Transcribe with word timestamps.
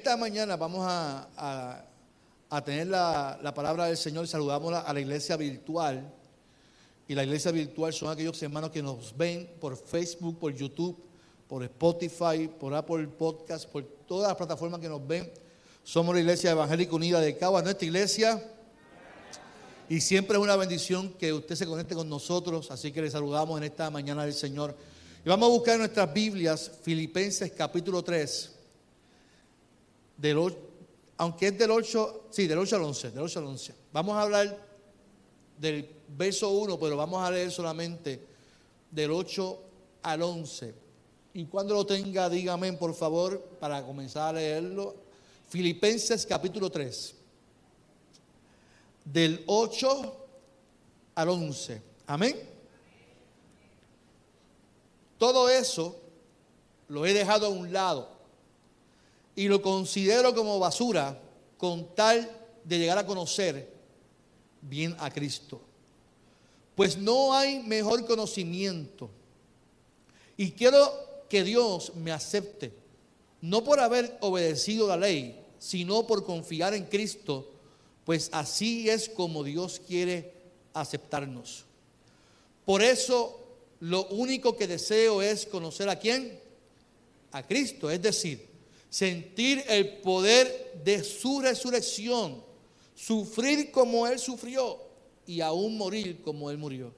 esta 0.00 0.16
mañana 0.16 0.56
vamos 0.56 0.86
a, 0.88 1.84
tener 2.64 2.86
la, 2.86 3.52
palabra 3.54 3.84
del 3.84 3.98
Señor. 3.98 4.26
Saludamos 4.26 4.72
a 4.72 4.90
la 4.94 4.98
iglesia 4.98 5.36
virtual. 5.36 6.10
Y 7.06 7.14
la 7.14 7.22
iglesia 7.22 7.50
virtual 7.50 7.92
son 7.92 8.08
aquellos 8.08 8.42
hermanos 8.42 8.70
que 8.70 8.82
nos 8.82 9.14
ven 9.14 9.50
por 9.60 9.76
Facebook, 9.76 10.38
por 10.38 10.54
YouTube, 10.54 10.96
por 11.46 11.62
Spotify, 11.64 12.48
por 12.48 12.72
Apple 12.72 13.08
Podcast, 13.08 13.68
por 13.68 13.84
todas 14.08 14.28
las 14.28 14.38
plataformas 14.38 14.80
que 14.80 14.88
nos 14.88 15.06
ven. 15.06 15.30
Somos 15.84 16.14
la 16.14 16.22
iglesia 16.22 16.52
evangélica 16.52 16.96
unida 16.96 17.20
de 17.20 17.36
Cabo, 17.36 17.60
nuestra 17.60 17.84
iglesia. 17.84 18.42
Y 19.90 20.00
siempre 20.00 20.38
es 20.38 20.42
una 20.42 20.56
bendición 20.56 21.12
que 21.12 21.30
usted 21.30 21.56
se 21.56 21.66
conecte 21.66 21.94
con 21.94 22.08
nosotros. 22.08 22.70
Así 22.70 22.90
que 22.90 23.02
le 23.02 23.10
saludamos 23.10 23.58
en 23.58 23.64
esta 23.64 23.90
mañana 23.90 24.24
del 24.24 24.32
Señor. 24.32 24.74
Y 25.22 25.28
vamos 25.28 25.46
a 25.46 25.52
buscar 25.52 25.74
en 25.74 25.80
nuestras 25.80 26.10
Biblias 26.10 26.70
Filipenses 26.82 27.52
capítulo 27.52 28.02
3 28.02 28.59
del, 30.20 30.54
aunque 31.16 31.48
es 31.48 31.58
del 31.58 31.70
8, 31.70 32.26
sí, 32.30 32.46
del 32.46 32.58
8 32.58 32.76
al 32.76 32.82
11, 32.82 33.10
del 33.10 33.22
8 33.22 33.38
al 33.38 33.46
11. 33.46 33.74
Vamos 33.92 34.16
a 34.16 34.22
hablar 34.22 34.68
del 35.58 35.88
verso 36.08 36.50
1, 36.50 36.78
pero 36.78 36.96
vamos 36.96 37.22
a 37.22 37.30
leer 37.30 37.50
solamente 37.50 38.22
del 38.90 39.10
8 39.10 39.62
al 40.02 40.22
11. 40.22 40.74
Y 41.32 41.46
cuando 41.46 41.74
lo 41.74 41.86
tenga, 41.86 42.28
dígame 42.28 42.72
por 42.74 42.94
favor 42.94 43.40
para 43.58 43.82
comenzar 43.84 44.28
a 44.28 44.38
leerlo. 44.38 44.94
Filipenses 45.48 46.26
capítulo 46.26 46.70
3, 46.70 47.14
del 49.04 49.42
8 49.46 50.16
al 51.14 51.28
11. 51.28 51.82
Amén. 52.06 52.36
Todo 55.18 55.48
eso 55.48 55.98
lo 56.88 57.04
he 57.06 57.12
dejado 57.12 57.46
a 57.46 57.50
un 57.50 57.72
lado 57.72 58.19
y 59.36 59.48
lo 59.48 59.62
considero 59.62 60.34
como 60.34 60.58
basura 60.58 61.20
con 61.56 61.94
tal 61.94 62.30
de 62.64 62.78
llegar 62.78 62.98
a 62.98 63.06
conocer 63.06 63.70
bien 64.62 64.94
a 64.98 65.10
Cristo. 65.10 65.60
Pues 66.74 66.96
no 66.96 67.34
hay 67.34 67.60
mejor 67.60 68.06
conocimiento. 68.06 69.10
Y 70.36 70.52
quiero 70.52 70.90
que 71.28 71.44
Dios 71.44 71.92
me 71.94 72.12
acepte, 72.12 72.72
no 73.40 73.62
por 73.62 73.80
haber 73.80 74.18
obedecido 74.20 74.88
la 74.88 74.96
ley, 74.96 75.38
sino 75.58 76.06
por 76.06 76.24
confiar 76.24 76.74
en 76.74 76.86
Cristo, 76.86 77.50
pues 78.04 78.30
así 78.32 78.88
es 78.88 79.08
como 79.08 79.44
Dios 79.44 79.80
quiere 79.86 80.32
aceptarnos. 80.72 81.64
Por 82.64 82.82
eso 82.82 83.38
lo 83.80 84.06
único 84.08 84.56
que 84.56 84.66
deseo 84.66 85.22
es 85.22 85.46
conocer 85.46 85.88
a 85.88 85.98
quién? 85.98 86.38
A 87.32 87.46
Cristo, 87.46 87.90
es 87.90 88.00
decir, 88.02 88.49
sentir 88.90 89.64
el 89.68 90.00
poder 90.00 90.82
de 90.84 91.02
su 91.04 91.40
resurrección, 91.40 92.42
sufrir 92.94 93.70
como 93.70 94.06
Él 94.06 94.18
sufrió 94.18 94.78
y 95.24 95.40
aún 95.40 95.78
morir 95.78 96.20
como 96.22 96.50
Él 96.50 96.58
murió. 96.58 96.92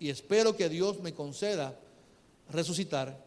Y 0.00 0.08
espero 0.08 0.56
que 0.56 0.68
Dios 0.68 1.00
me 1.00 1.14
conceda 1.14 1.78
resucitar 2.50 3.22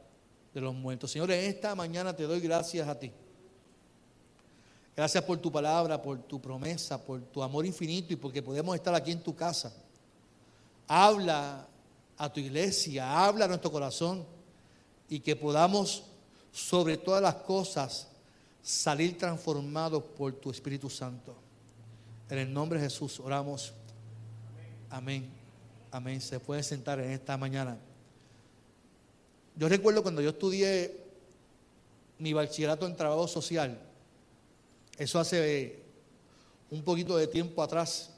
de 0.53 0.61
los 0.61 0.73
muertos. 0.73 1.11
Señor, 1.11 1.31
en 1.31 1.45
esta 1.45 1.73
mañana 1.75 2.13
te 2.15 2.23
doy 2.23 2.41
gracias 2.41 2.87
a 2.87 2.99
ti. 2.99 3.11
Gracias 4.95 5.23
por 5.23 5.37
tu 5.37 5.51
palabra, 5.51 6.01
por 6.01 6.19
tu 6.19 6.41
promesa, 6.41 7.01
por 7.01 7.21
tu 7.21 7.43
amor 7.43 7.65
infinito 7.65 8.13
y 8.13 8.15
porque 8.15 8.41
podemos 8.41 8.75
estar 8.75 8.95
aquí 8.95 9.11
en 9.11 9.21
tu 9.21 9.35
casa. 9.35 9.73
Habla 10.87 11.67
a 12.17 12.31
tu 12.31 12.39
iglesia, 12.39 13.25
habla 13.25 13.45
a 13.45 13.47
nuestro 13.47 13.71
corazón 13.71 14.25
y 15.09 15.19
que 15.19 15.35
podamos 15.35 16.03
sobre 16.55 16.95
todas 16.95 17.21
las 17.21 17.35
cosas, 17.35 18.07
salir 18.63 19.17
transformados 19.17 20.01
por 20.01 20.31
tu 20.35 20.49
Espíritu 20.49 20.89
Santo. 20.89 21.35
En 22.29 22.37
el 22.37 22.53
nombre 22.53 22.79
de 22.79 22.85
Jesús 22.85 23.19
oramos. 23.19 23.73
Amén. 24.89 25.29
Amén. 25.91 26.21
Se 26.21 26.39
puede 26.39 26.63
sentar 26.63 27.01
en 27.01 27.11
esta 27.11 27.35
mañana. 27.35 27.77
Yo 29.57 29.67
recuerdo 29.67 30.01
cuando 30.01 30.21
yo 30.21 30.29
estudié 30.29 30.97
mi 32.19 32.31
bachillerato 32.31 32.87
en 32.87 32.95
trabajo 32.95 33.27
social, 33.27 33.77
eso 34.97 35.19
hace 35.19 35.83
un 36.71 36.81
poquito 36.83 37.17
de 37.17 37.27
tiempo 37.27 37.61
atrás, 37.61 38.11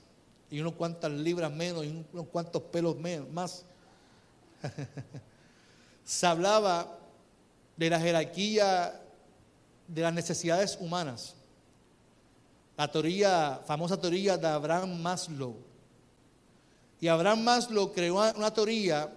y 0.52 0.60
unos 0.60 0.74
cuantas 0.74 1.12
libras 1.12 1.52
menos, 1.52 1.84
y 1.86 2.06
unos 2.14 2.28
cuantos 2.28 2.62
pelos 2.62 2.96
más. 3.32 3.66
Se 6.06 6.28
hablaba 6.28 6.97
de 7.78 7.90
la 7.90 8.00
jerarquía 8.00 9.00
de 9.88 10.02
las 10.02 10.14
necesidades 10.14 10.78
humanas. 10.80 11.36
La 12.76 12.92
teoría, 12.92 13.62
famosa 13.66 14.00
teoría 14.00 14.38
de 14.38 14.48
Abraham 14.48 15.02
Maslow. 15.02 15.56
Y 17.00 17.08
Abraham 17.08 17.44
Maslow 17.44 17.94
creó 17.94 18.16
una 18.36 18.54
teoría 18.54 19.10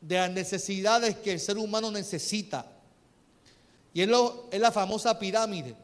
de 0.00 0.16
las 0.16 0.30
necesidades 0.30 1.16
que 1.16 1.32
el 1.32 1.40
ser 1.40 1.58
humano 1.58 1.90
necesita. 1.90 2.66
Y 3.94 4.02
es, 4.02 4.08
la 4.08 4.70
famosa 4.70 5.18
pirámide. 5.18 5.74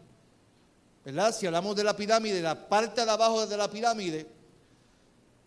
¿Verdad? 1.05 1.35
Si 1.35 1.47
hablamos 1.47 1.75
de 1.77 1.85
la 1.85 1.97
pirámide, 1.97 2.43
la 2.43 2.69
parte 2.69 3.05
de 3.05 3.11
abajo 3.11 3.47
de 3.47 3.57
la 3.57 3.71
pirámide, 3.71 4.27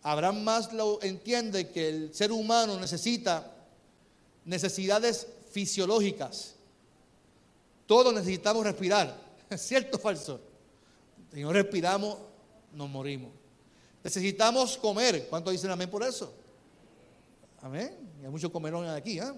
Abraham 0.02 0.42
Maslow 0.42 0.98
entiende 1.02 1.70
que 1.70 1.88
el 1.88 2.14
ser 2.14 2.32
humano 2.32 2.78
necesita 2.78 3.52
necesidades 4.44 5.28
fisiológicas. 5.54 6.56
Todos 7.86 8.12
necesitamos 8.12 8.64
respirar, 8.64 9.16
¿cierto 9.56 9.96
o 9.96 10.00
falso? 10.00 10.40
Si 11.32 11.40
no 11.40 11.52
respiramos, 11.52 12.18
nos 12.72 12.90
morimos. 12.90 13.30
Necesitamos 14.02 14.76
comer. 14.76 15.28
¿Cuántos 15.28 15.52
dicen 15.52 15.70
amén 15.70 15.88
por 15.88 16.02
eso? 16.02 16.34
Amén. 17.62 17.96
Hay 18.22 18.28
muchos 18.28 18.50
comerones 18.50 18.90
aquí. 18.90 19.18
¿eh? 19.18 19.32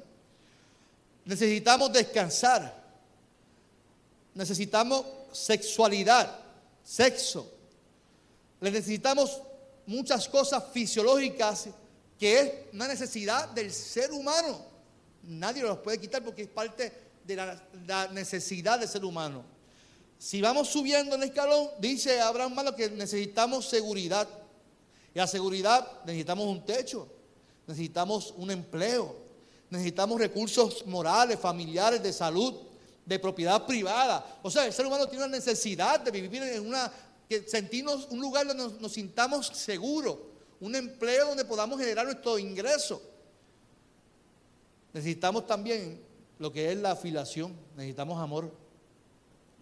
Necesitamos 1.27 1.93
descansar. 1.93 2.85
Necesitamos 4.35 5.05
sexualidad, 5.33 6.39
sexo. 6.83 7.53
necesitamos 8.61 9.43
muchas 9.87 10.29
cosas 10.29 10.65
fisiológicas 10.73 11.69
que 12.19 12.41
es 12.41 12.53
una 12.73 12.89
necesidad 12.89 13.49
del 13.51 13.73
ser 13.73 14.13
humano 14.13 14.76
nadie 15.27 15.63
los 15.63 15.79
puede 15.79 16.01
quitar 16.01 16.23
porque 16.23 16.43
es 16.43 16.49
parte 16.49 16.93
de 17.25 17.37
la, 17.37 18.09
necesidad 18.13 18.79
del 18.79 18.89
ser 18.89 19.05
humano. 19.05 19.45
Si 20.19 20.41
vamos 20.41 20.69
subiendo 20.69 21.15
en 21.15 21.23
el 21.23 21.29
escalón, 21.29 21.69
dice 21.79 22.21
Abraham 22.21 22.55
Malo 22.55 22.75
que 22.75 22.89
necesitamos 22.89 23.69
seguridad. 23.69 24.29
Y 25.15 25.19
la 25.19 25.27
seguridad 25.27 25.87
necesitamos 26.05 26.47
un 26.47 26.65
techo, 26.65 27.09
necesitamos 27.67 28.33
un 28.37 28.51
empleo, 28.51 29.15
necesitamos 29.71 30.19
recursos 30.19 30.87
morales, 30.87 31.39
familiares, 31.39 32.03
de 32.03 32.13
salud, 32.13 32.55
de 33.05 33.19
propiedad 33.19 33.67
privada. 33.67 34.39
O 34.43 34.51
sea, 34.51 34.67
el 34.67 34.73
ser 34.73 34.87
humano 34.87 35.09
tiene 35.09 35.25
una 35.25 35.37
necesidad 35.37 36.01
de 36.01 36.11
vivir 36.11 36.43
en 36.43 36.67
una, 36.67 36.91
que 37.29 37.49
sentirnos 37.49 38.07
un 38.11 38.21
lugar 38.21 38.47
donde 38.47 38.63
nos, 38.63 38.81
nos 38.81 38.93
sintamos 38.93 39.49
seguros, 39.49 40.17
un 40.61 40.75
empleo 40.75 41.29
donde 41.29 41.45
podamos 41.45 41.79
generar 41.79 42.05
nuestro 42.07 42.39
ingreso. 42.39 43.03
Necesitamos 44.97 45.47
también 45.47 46.01
lo 46.39 46.51
que 46.51 46.73
es 46.73 46.79
la 46.79 46.93
afiliación, 46.93 47.55
necesitamos 47.77 48.19
amor. 48.19 48.51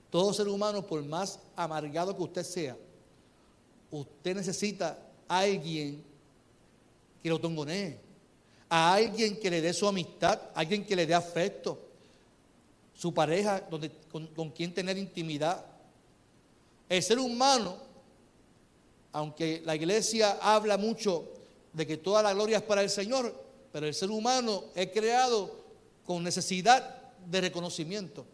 Todo 0.09 0.33
ser 0.33 0.47
humano, 0.47 0.87
por 0.87 1.03
más 1.03 1.41
amargado 1.57 2.17
que 2.17 2.23
usted 2.23 2.45
sea, 2.45 2.77
usted 3.91 4.37
necesita 4.37 4.97
a 5.27 5.41
alguien 5.41 6.05
que 7.21 7.29
lo 7.29 7.41
tongonee, 7.41 7.99
a 8.69 8.95
alguien 8.95 9.41
que 9.41 9.51
le 9.51 9.61
dé 9.61 9.73
su 9.73 9.89
amistad, 9.89 10.41
a 10.55 10.61
alguien 10.61 10.87
que 10.87 10.95
le 10.95 11.05
dé 11.05 11.15
afecto, 11.15 11.81
su 12.95 13.13
pareja 13.13 13.61
donde, 13.69 13.91
con, 14.13 14.29
con 14.29 14.51
quien 14.51 14.73
tener 14.73 14.97
intimidad. 14.97 15.67
El 16.89 17.03
ser 17.03 17.19
humano, 17.19 17.77
aunque 19.11 19.63
la 19.65 19.75
iglesia 19.75 20.39
habla 20.41 20.79
mucho 20.79 21.25
de 21.73 21.85
que 21.85 21.97
toda 21.97 22.23
la 22.23 22.33
gloria 22.33 22.59
es 22.59 22.63
para 22.63 22.83
el 22.83 22.89
Señor, 22.89 23.44
pero 23.75 23.89
el 23.89 23.95
ser 23.95 24.09
humano 24.13 24.67
es 24.77 24.93
creado 24.93 25.65
con 26.07 26.23
necesidad 26.23 27.13
de 27.27 27.41
reconocimiento. 27.41 28.25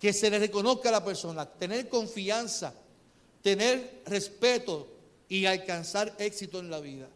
Que 0.00 0.12
se 0.12 0.28
le 0.28 0.40
reconozca 0.40 0.88
a 0.88 0.92
la 0.92 1.04
persona, 1.04 1.46
tener 1.46 1.88
confianza, 1.88 2.74
tener 3.42 4.02
respeto 4.04 4.88
y 5.28 5.46
alcanzar 5.46 6.16
éxito 6.18 6.58
en 6.58 6.68
la 6.68 6.80
vida. 6.80 7.06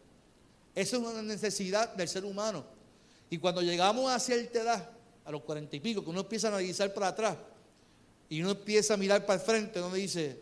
Esa 0.73 0.95
es 0.95 1.03
una 1.03 1.21
necesidad 1.21 1.93
del 1.93 2.07
ser 2.07 2.23
humano. 2.23 2.63
Y 3.29 3.37
cuando 3.37 3.61
llegamos 3.61 4.09
a 4.09 4.17
cierta 4.17 4.61
edad, 4.61 4.89
a 5.25 5.29
los 5.29 5.41
cuarenta 5.41 5.75
y 5.75 5.81
pico, 5.81 6.01
que 6.01 6.11
uno 6.11 6.21
empieza 6.21 6.47
a 6.47 6.51
analizar 6.51 6.93
para 6.93 7.09
atrás 7.09 7.35
y 8.29 8.39
uno 8.39 8.51
empieza 8.51 8.93
a 8.93 8.97
mirar 8.97 9.25
para 9.25 9.41
el 9.41 9.45
frente, 9.45 9.79
donde 9.79 9.99
dice, 9.99 10.39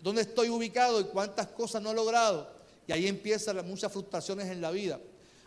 ¿dónde 0.00 0.22
estoy 0.22 0.48
ubicado 0.48 0.98
y 0.98 1.04
cuántas 1.04 1.48
cosas 1.48 1.82
no 1.82 1.90
he 1.90 1.94
logrado? 1.94 2.50
Y 2.86 2.92
ahí 2.92 3.06
empiezan 3.06 3.68
muchas 3.68 3.92
frustraciones 3.92 4.46
en 4.46 4.62
la 4.62 4.70
vida. 4.70 4.98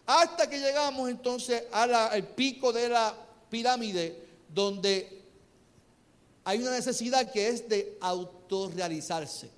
Hasta 0.05 0.49
que 0.49 0.59
llegamos 0.59 1.09
entonces 1.09 1.63
al 1.71 2.27
pico 2.29 2.73
de 2.73 2.89
la 2.89 3.15
pirámide 3.49 4.17
donde 4.49 5.21
hay 6.43 6.59
una 6.59 6.71
necesidad 6.71 7.31
que 7.31 7.47
es 7.47 7.69
de 7.69 7.97
autorrealizarse. 8.01 9.49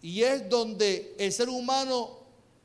Y 0.00 0.22
es 0.22 0.48
donde 0.48 1.14
el 1.18 1.32
ser 1.32 1.48
humano 1.48 2.18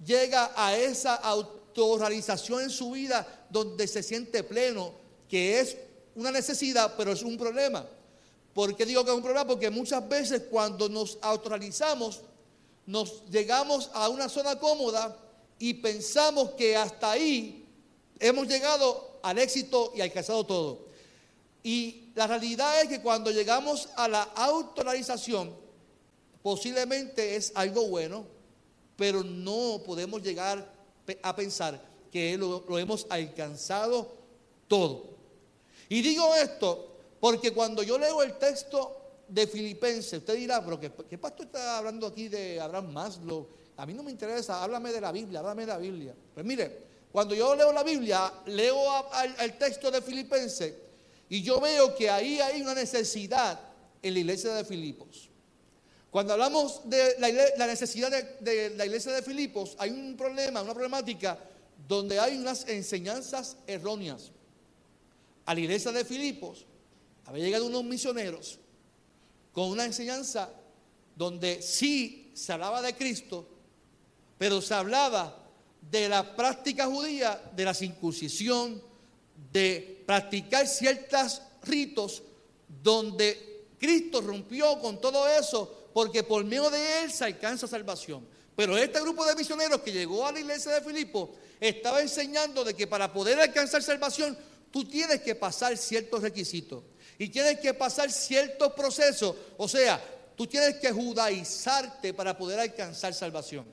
llega 0.03 0.51
a 0.55 0.75
esa 0.75 1.15
autorrealización 1.15 2.63
en 2.63 2.69
su 2.69 2.91
vida, 2.91 3.45
donde 3.49 3.87
se 3.87 4.01
siente 4.01 4.43
pleno, 4.43 4.93
que 5.29 5.59
es 5.59 5.77
una 6.15 6.31
necesidad, 6.31 6.95
pero 6.97 7.11
es 7.11 7.21
un 7.23 7.37
problema. 7.37 7.85
¿Por 8.53 8.75
qué 8.75 8.85
digo 8.85 9.03
que 9.03 9.11
es 9.11 9.15
un 9.15 9.21
problema? 9.21 9.45
Porque 9.45 9.69
muchas 9.69 10.07
veces 10.07 10.43
cuando 10.49 10.89
nos 10.89 11.19
autorrealizamos, 11.21 12.21
nos 12.87 13.25
llegamos 13.29 13.91
a 13.93 14.09
una 14.09 14.29
zona 14.29 14.57
cómoda 14.57 15.15
y 15.59 15.75
pensamos 15.75 16.51
que 16.51 16.75
hasta 16.75 17.11
ahí 17.11 17.65
hemos 18.19 18.47
llegado 18.47 19.19
al 19.23 19.39
éxito 19.39 19.91
y 19.95 20.01
alcanzado 20.01 20.45
todo. 20.45 20.87
Y 21.63 22.11
la 22.15 22.27
realidad 22.27 22.81
es 22.81 22.87
que 22.87 23.01
cuando 23.01 23.31
llegamos 23.31 23.89
a 23.95 24.07
la 24.07 24.23
autorrealización, 24.23 25.53
posiblemente 26.41 27.35
es 27.35 27.51
algo 27.55 27.87
bueno, 27.87 28.25
pero 28.95 29.23
no 29.23 29.81
podemos 29.85 30.21
llegar 30.21 30.73
a 31.21 31.35
pensar 31.35 31.81
que 32.11 32.37
lo, 32.37 32.63
lo 32.67 32.79
hemos 32.79 33.05
alcanzado 33.09 34.13
todo. 34.67 35.17
Y 35.89 36.01
digo 36.01 36.35
esto 36.35 36.95
porque 37.19 37.51
cuando 37.51 37.83
yo 37.83 37.97
leo 37.97 38.21
el 38.21 38.37
texto 38.37 38.96
de 39.27 39.47
Filipenses, 39.47 40.13
usted 40.13 40.35
dirá, 40.35 40.63
pero 40.63 40.79
¿qué, 40.79 40.91
qué 41.09 41.17
pastor 41.17 41.47
está 41.47 41.77
hablando 41.77 42.07
aquí 42.07 42.27
de 42.27 42.59
Abraham 42.59 42.91
Maslow? 42.91 43.47
A 43.77 43.85
mí 43.85 43.93
no 43.93 44.03
me 44.03 44.11
interesa, 44.11 44.63
háblame 44.63 44.91
de 44.91 45.01
la 45.01 45.11
Biblia, 45.11 45.39
háblame 45.39 45.61
de 45.63 45.67
la 45.67 45.77
Biblia. 45.77 46.15
Pues 46.33 46.45
mire, 46.45 46.87
cuando 47.11 47.35
yo 47.35 47.55
leo 47.55 47.71
la 47.71 47.83
Biblia, 47.83 48.31
leo 48.47 48.77
el 49.39 49.57
texto 49.57 49.91
de 49.91 50.01
Filipenses 50.01 50.73
y 51.29 51.41
yo 51.41 51.59
veo 51.59 51.95
que 51.95 52.09
ahí 52.09 52.39
hay 52.39 52.61
una 52.61 52.73
necesidad 52.73 53.59
en 54.01 54.13
la 54.13 54.19
iglesia 54.19 54.53
de 54.53 54.63
Filipos. 54.63 55.29
Cuando 56.09 56.33
hablamos 56.33 56.81
de 56.85 57.15
la, 57.19 57.67
necesidad 57.67 58.09
de, 58.09 58.37
de, 58.39 58.75
la 58.75 58.85
iglesia 58.85 59.11
de 59.11 59.21
Filipos, 59.21 59.75
hay 59.77 59.91
un 59.91 60.15
problema, 60.15 60.61
una 60.61 60.73
problemática 60.73 61.37
donde 61.87 62.19
hay 62.19 62.37
unas 62.37 62.67
enseñanzas 62.67 63.57
erróneas. 63.67 64.31
A 65.45 65.53
la 65.53 65.59
iglesia 65.59 65.91
de 65.91 66.03
Filipos 66.03 66.65
había 67.25 67.43
llegado 67.43 67.65
unos 67.65 67.83
misioneros 67.83 68.59
con 69.57 69.69
una 69.69 69.85
enseñanza 69.85 70.51
donde 71.15 71.63
sí 71.63 72.29
se 72.35 72.53
hablaba 72.53 72.79
de 72.79 72.95
Cristo, 72.95 73.49
pero 74.37 74.61
se 74.61 74.75
hablaba 74.75 75.35
de 75.81 76.07
la 76.07 76.35
práctica 76.35 76.85
judía, 76.85 77.41
de 77.55 77.65
la 77.65 77.73
circuncisión, 77.73 78.79
de 79.51 80.03
practicar 80.05 80.67
ciertos 80.67 81.41
ritos 81.63 82.21
donde 82.83 83.65
Cristo 83.79 84.21
rompió 84.21 84.79
con 84.79 85.01
todo 85.01 85.27
eso, 85.27 85.89
porque 85.91 86.21
por 86.21 86.45
medio 86.45 86.69
de 86.69 87.01
él 87.01 87.11
se 87.11 87.25
alcanza 87.25 87.65
salvación. 87.65 88.27
Pero 88.55 88.77
este 88.77 89.01
grupo 89.01 89.25
de 89.25 89.35
misioneros 89.35 89.81
que 89.81 89.91
llegó 89.91 90.27
a 90.27 90.33
la 90.33 90.39
iglesia 90.39 90.71
de 90.71 90.81
Filipo 90.81 91.31
estaba 91.59 92.03
enseñando 92.03 92.63
de 92.63 92.75
que 92.75 92.85
para 92.85 93.11
poder 93.11 93.39
alcanzar 93.39 93.81
salvación 93.81 94.37
tú 94.69 94.85
tienes 94.85 95.19
que 95.21 95.33
pasar 95.33 95.75
ciertos 95.77 96.21
requisitos 96.21 96.83
y 97.19 97.29
tienes 97.29 97.59
que 97.59 97.73
pasar 97.73 98.11
ciertos 98.11 98.73
procesos. 98.73 99.35
O 99.57 99.67
sea, 99.67 100.01
tú 100.35 100.45
tienes 100.45 100.75
que 100.77 100.91
judaizarte 100.91 102.13
para 102.13 102.37
poder 102.37 102.59
alcanzar 102.59 103.13
salvación. 103.13 103.65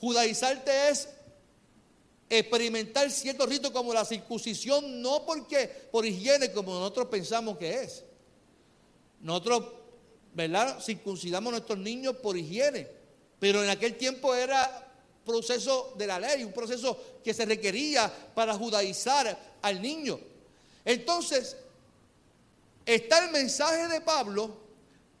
Judaizarte 0.00 0.90
es 0.90 1.08
experimentar 2.28 3.10
ciertos 3.10 3.48
ritos 3.48 3.70
como 3.70 3.94
la 3.94 4.04
circuncisión, 4.04 5.00
no 5.00 5.24
porque 5.24 5.68
por 5.90 6.04
higiene 6.04 6.52
como 6.52 6.72
nosotros 6.72 7.08
pensamos 7.08 7.56
que 7.58 7.82
es. 7.82 8.04
Nosotros, 9.20 9.64
¿verdad? 10.34 10.78
Circuncidamos 10.80 11.50
a 11.50 11.56
nuestros 11.56 11.78
niños 11.78 12.16
por 12.16 12.36
higiene, 12.36 12.86
pero 13.38 13.62
en 13.62 13.70
aquel 13.70 13.96
tiempo 13.96 14.34
era 14.34 14.80
proceso 15.24 15.94
de 15.96 16.06
la 16.06 16.20
ley, 16.20 16.44
un 16.44 16.52
proceso 16.52 16.98
que 17.24 17.32
se 17.32 17.46
requería 17.46 18.12
para 18.34 18.54
judaizar 18.54 19.56
al 19.62 19.80
niño. 19.80 20.20
Entonces, 20.84 21.56
está 22.84 23.24
el 23.24 23.30
mensaje 23.30 23.88
de 23.88 24.00
Pablo 24.00 24.64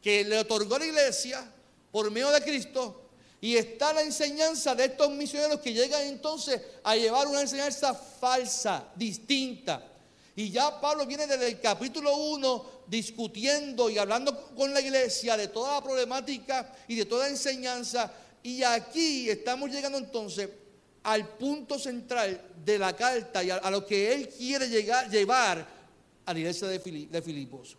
que 0.02 0.24
le 0.24 0.38
otorgó 0.38 0.76
a 0.76 0.80
la 0.80 0.86
iglesia 0.86 1.50
por 1.90 2.10
medio 2.10 2.30
de 2.30 2.42
Cristo 2.42 3.04
y 3.40 3.56
está 3.56 3.92
la 3.92 4.02
enseñanza 4.02 4.74
de 4.74 4.86
estos 4.86 5.10
misioneros 5.10 5.60
que 5.60 5.72
llegan 5.72 6.02
entonces 6.02 6.60
a 6.82 6.96
llevar 6.96 7.26
una 7.26 7.42
enseñanza 7.42 7.94
falsa, 7.94 8.88
distinta. 8.96 9.86
Y 10.36 10.50
ya 10.50 10.80
Pablo 10.80 11.06
viene 11.06 11.26
desde 11.26 11.48
el 11.48 11.60
capítulo 11.60 12.16
1 12.16 12.74
discutiendo 12.86 13.88
y 13.90 13.98
hablando 13.98 14.54
con 14.54 14.72
la 14.72 14.80
iglesia 14.80 15.36
de 15.36 15.48
toda 15.48 15.74
la 15.74 15.84
problemática 15.84 16.72
y 16.88 16.96
de 16.96 17.04
toda 17.04 17.28
enseñanza. 17.28 18.10
Y 18.42 18.62
aquí 18.62 19.28
estamos 19.28 19.70
llegando 19.70 19.98
entonces 19.98 20.48
al 21.02 21.28
punto 21.28 21.78
central 21.78 22.40
de 22.64 22.78
la 22.78 22.96
carta 22.96 23.44
y 23.44 23.50
a, 23.50 23.70
lo 23.70 23.86
que 23.86 24.12
él 24.12 24.28
quiere 24.30 24.68
llegar, 24.68 25.10
llevar 25.10 25.66
a 26.26 26.32
la 26.32 26.38
iglesia 26.38 26.68
de, 26.68 27.22
Filipos. 27.22 27.76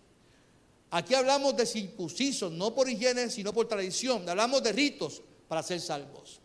Aquí 0.92 1.14
hablamos 1.16 1.56
de 1.58 1.66
circuncisos, 1.66 2.52
no 2.52 2.74
por 2.74 2.90
higiene, 2.90 3.30
sino 3.30 3.54
por 3.54 3.68
tradición. 3.68 4.28
Hablamos 4.30 4.64
de 4.64 4.72
ritos 4.72 5.22
para 5.48 5.64
ser 5.64 5.82
salvos. 5.82 6.40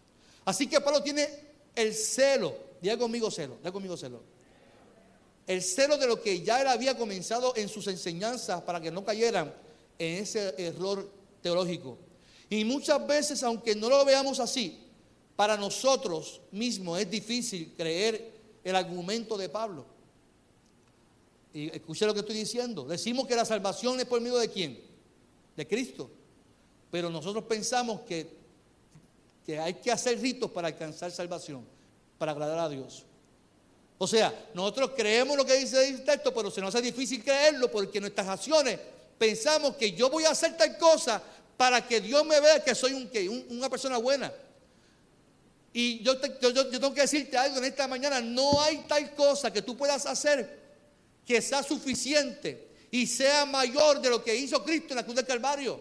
Así 0.44 0.66
que 0.66 0.80
Pablo 0.80 1.02
tiene 1.02 1.28
el 1.74 1.94
celo, 1.94 2.56
diga 2.80 2.96
conmigo 2.96 3.30
celo, 3.30 3.56
diga 3.58 3.72
conmigo 3.72 3.96
celo. 3.96 4.22
El 5.46 5.62
celo 5.62 5.98
de 5.98 6.06
lo 6.06 6.22
que 6.22 6.42
ya 6.42 6.60
él 6.60 6.68
había 6.68 6.96
comenzado 6.96 7.54
en 7.56 7.68
sus 7.68 7.86
enseñanzas 7.86 8.62
para 8.62 8.80
que 8.80 8.90
no 8.90 9.04
cayeran 9.04 9.52
en 9.98 10.22
ese 10.22 10.54
error 10.58 11.10
teológico. 11.42 11.98
Y 12.48 12.64
muchas 12.64 13.06
veces, 13.06 13.42
aunque 13.42 13.74
no 13.74 13.88
lo 13.88 14.04
veamos 14.04 14.40
así, 14.40 14.78
para 15.36 15.56
nosotros 15.56 16.40
mismos 16.50 17.00
es 17.00 17.10
difícil 17.10 17.72
creer 17.76 18.32
el 18.62 18.76
argumento 18.76 19.38
de 19.38 19.48
Pablo. 19.48 19.86
Y 21.52 21.68
escuche 21.74 22.06
lo 22.06 22.14
que 22.14 22.20
estoy 22.20 22.36
diciendo. 22.36 22.84
Decimos 22.84 23.26
que 23.26 23.34
la 23.34 23.44
salvación 23.44 23.98
es 23.98 24.06
por 24.06 24.20
medio 24.20 24.38
de 24.38 24.48
quién? 24.48 24.80
De 25.56 25.66
Cristo. 25.66 26.10
Pero 26.90 27.10
nosotros 27.10 27.44
pensamos 27.44 28.00
que, 28.02 28.28
que 29.44 29.58
hay 29.58 29.74
que 29.74 29.90
hacer 29.90 30.20
ritos 30.20 30.50
para 30.50 30.68
alcanzar 30.68 31.10
salvación, 31.10 31.64
para 32.18 32.32
agradar 32.32 32.58
a 32.58 32.68
Dios. 32.68 33.04
O 33.98 34.06
sea, 34.06 34.32
nosotros 34.54 34.92
creemos 34.96 35.36
lo 35.36 35.44
que 35.44 35.58
dice 35.58 35.88
el 35.88 36.04
texto, 36.04 36.32
pero 36.32 36.50
se 36.50 36.60
nos 36.60 36.74
hace 36.74 36.84
difícil 36.84 37.22
creerlo 37.22 37.70
porque 37.70 38.00
nuestras 38.00 38.28
acciones 38.28 38.78
pensamos 39.18 39.76
que 39.76 39.92
yo 39.92 40.08
voy 40.08 40.24
a 40.24 40.30
hacer 40.30 40.56
tal 40.56 40.78
cosa 40.78 41.22
para 41.56 41.86
que 41.86 42.00
Dios 42.00 42.24
me 42.24 42.40
vea 42.40 42.64
que 42.64 42.74
soy 42.74 42.94
un, 42.94 43.46
una 43.50 43.68
persona 43.68 43.98
buena. 43.98 44.32
Y 45.72 46.02
yo, 46.02 46.18
tengo 46.18 46.94
que 46.94 47.02
decirte 47.02 47.36
algo 47.36 47.58
en 47.58 47.64
esta 47.64 47.86
mañana, 47.86 48.20
no 48.20 48.60
hay 48.62 48.78
tal 48.88 49.14
cosa 49.14 49.52
que 49.52 49.62
tú 49.62 49.76
puedas 49.76 50.06
hacer 50.06 50.59
que 51.26 51.40
sea 51.40 51.62
suficiente 51.62 52.68
y 52.90 53.06
sea 53.06 53.44
mayor 53.46 54.00
de 54.00 54.10
lo 54.10 54.22
que 54.22 54.34
hizo 54.34 54.62
Cristo 54.64 54.88
en 54.90 54.96
la 54.96 55.04
cruz 55.04 55.16
del 55.16 55.26
Calvario. 55.26 55.80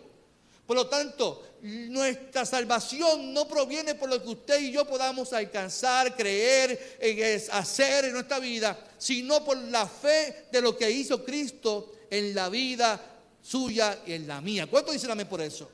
Por 0.66 0.76
lo 0.76 0.88
tanto, 0.88 1.44
nuestra 1.62 2.46
salvación 2.46 3.34
no 3.34 3.48
proviene 3.48 3.96
por 3.96 4.10
lo 4.10 4.22
que 4.22 4.30
usted 4.30 4.62
y 4.62 4.72
yo 4.72 4.86
podamos 4.86 5.34
alcanzar, 5.34 6.16
creer, 6.16 7.00
hacer 7.52 8.06
en 8.06 8.14
nuestra 8.14 8.40
vida, 8.40 8.78
sino 8.98 9.44
por 9.44 9.58
la 9.58 9.88
fe 9.88 10.46
de 10.52 10.62
lo 10.62 10.78
que 10.78 10.90
hizo 10.90 11.26
Cristo 11.26 11.92
en 12.12 12.36
la 12.36 12.50
vida 12.50 13.02
suya 13.42 14.00
y 14.06 14.14
en 14.14 14.28
la 14.28 14.42
mía. 14.42 14.68
¿Cuánto 14.68 14.92
dicen 14.92 15.10
amén 15.10 15.28
por 15.28 15.42
eso? 15.42 15.70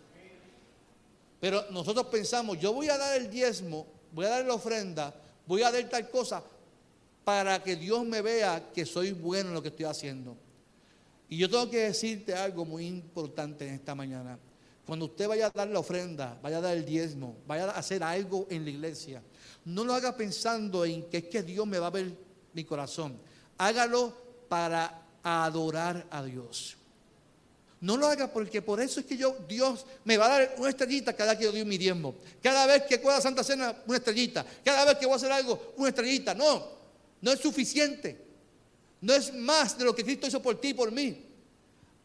Pero 1.41 1.65
nosotros 1.71 2.07
pensamos, 2.07 2.57
yo 2.59 2.71
voy 2.71 2.87
a 2.87 2.97
dar 2.97 3.17
el 3.17 3.29
diezmo 3.29 3.95
voy 4.15 4.25
a 4.25 4.29
dar 4.29 4.45
la 4.45 4.53
ofrenda, 4.53 5.13
voy 5.45 5.61
a 5.61 5.71
dar 5.71 5.83
tal 5.89 6.09
cosa 6.09 6.41
para 7.25 7.61
que 7.61 7.75
Dios 7.75 8.05
me 8.05 8.21
vea 8.21 8.71
que 8.71 8.85
soy 8.85 9.11
bueno 9.11 9.49
en 9.49 9.55
lo 9.55 9.61
que 9.61 9.69
estoy 9.69 9.85
haciendo. 9.85 10.37
Y 11.27 11.37
yo 11.37 11.49
tengo 11.49 11.69
que 11.69 11.79
decirte 11.79 12.35
algo 12.35 12.63
muy 12.63 12.85
importante 12.85 13.67
en 13.67 13.73
esta 13.73 13.95
mañana. 13.95 14.37
Cuando 14.85 15.05
usted 15.05 15.27
vaya 15.27 15.47
a 15.47 15.49
dar 15.49 15.67
la 15.67 15.79
ofrenda, 15.79 16.39
vaya 16.43 16.59
a 16.59 16.61
dar 16.61 16.77
el 16.77 16.85
diezmo, 16.85 17.35
vaya 17.47 17.65
a 17.65 17.71
hacer 17.71 18.03
algo 18.03 18.45
en 18.51 18.63
la 18.63 18.69
iglesia, 18.69 19.23
no 19.65 19.83
lo 19.83 19.95
haga 19.95 20.15
pensando 20.15 20.85
en 20.85 21.09
que 21.09 21.17
es 21.17 21.23
que 21.25 21.41
Dios 21.41 21.65
me 21.65 21.79
va 21.79 21.87
a 21.87 21.89
ver 21.89 22.13
mi 22.53 22.63
corazón. 22.63 23.17
Hágalo 23.57 24.13
para 24.47 25.01
adorar 25.23 26.05
a 26.11 26.23
Dios. 26.23 26.77
No 27.81 27.97
lo 27.97 28.07
haga 28.07 28.31
porque 28.31 28.61
por 28.61 28.79
eso 28.79 28.99
es 28.99 29.05
que 29.05 29.17
yo, 29.17 29.35
Dios 29.47 29.85
me 30.05 30.17
va 30.17 30.27
a 30.27 30.29
dar 30.29 30.55
una 30.57 30.69
estrellita 30.69 31.13
cada 31.13 31.31
vez 31.31 31.39
que 31.39 31.45
yo 31.45 31.51
doy 31.51 31.65
mi 31.65 31.77
diezmo. 31.77 32.15
Cada 32.41 32.65
vez 32.67 32.83
que 32.83 32.99
pueda 32.99 33.19
Santa 33.19 33.43
Cena, 33.43 33.75
una 33.85 33.97
estrellita. 33.97 34.45
Cada 34.63 34.85
vez 34.85 34.97
que 34.97 35.05
voy 35.05 35.13
a 35.13 35.17
hacer 35.17 35.31
algo, 35.31 35.73
una 35.77 35.89
estrellita. 35.89 36.33
No, 36.33 36.74
no 37.25 37.31
es 37.31 37.39
suficiente. 37.39 38.23
No 39.01 39.11
es 39.11 39.33
más 39.33 39.75
de 39.79 39.83
lo 39.83 39.95
que 39.95 40.03
Cristo 40.03 40.27
hizo 40.27 40.43
por 40.43 40.61
ti 40.61 40.69
y 40.69 40.73
por 40.75 40.91
mí. 40.91 41.25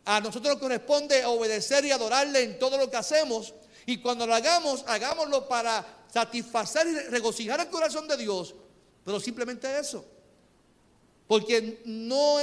A 0.06 0.18
nosotros 0.18 0.54
nos 0.54 0.62
corresponde 0.62 1.26
obedecer 1.26 1.84
y 1.84 1.90
adorarle 1.90 2.42
en 2.42 2.58
todo 2.58 2.78
lo 2.78 2.90
que 2.90 2.96
hacemos. 2.96 3.52
Y 3.84 3.98
cuando 3.98 4.26
lo 4.26 4.34
hagamos, 4.34 4.82
hagámoslo 4.86 5.46
para 5.46 6.06
satisfacer 6.10 6.86
y 6.86 7.10
regocijar 7.10 7.60
el 7.60 7.68
corazón 7.68 8.08
de 8.08 8.16
Dios. 8.16 8.54
Pero 9.04 9.20
simplemente 9.20 9.78
eso. 9.78 10.02
Porque 11.28 11.82
no 11.84 12.38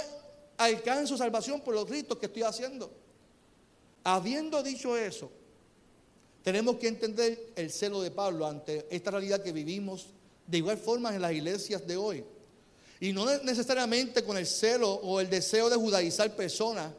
alcanzo 0.58 1.18
salvación 1.18 1.62
por 1.62 1.74
los 1.74 1.90
ritos 1.90 2.20
que 2.20 2.28
estoy 2.28 2.44
haciendo. 2.44 2.92
Habiendo 4.04 4.62
dicho 4.62 4.96
eso, 4.96 5.32
tenemos 6.44 6.76
que 6.76 6.90
entender 6.90 7.54
el 7.56 7.72
celo 7.72 8.04
de 8.04 8.12
Pablo 8.12 8.46
ante 8.46 8.86
esta 8.92 9.10
realidad 9.10 9.42
que 9.42 9.52
vivimos 9.52 10.10
de 10.46 10.60
igual 10.60 10.78
forma 10.78 11.16
en 11.16 11.24
las 11.24 11.32
iglesias 11.32 11.88
de 11.88 11.98
hoy. 11.98 12.24
Y 13.00 13.14
no 13.14 13.26
necesariamente 13.44 14.24
con 14.24 14.38
el 14.38 14.48
celo 14.48 14.92
o 14.92 15.20
el 15.20 15.30
deseo 15.30 15.70
de 15.70 15.76
judaizar 15.76 16.36
personas, 16.36 16.92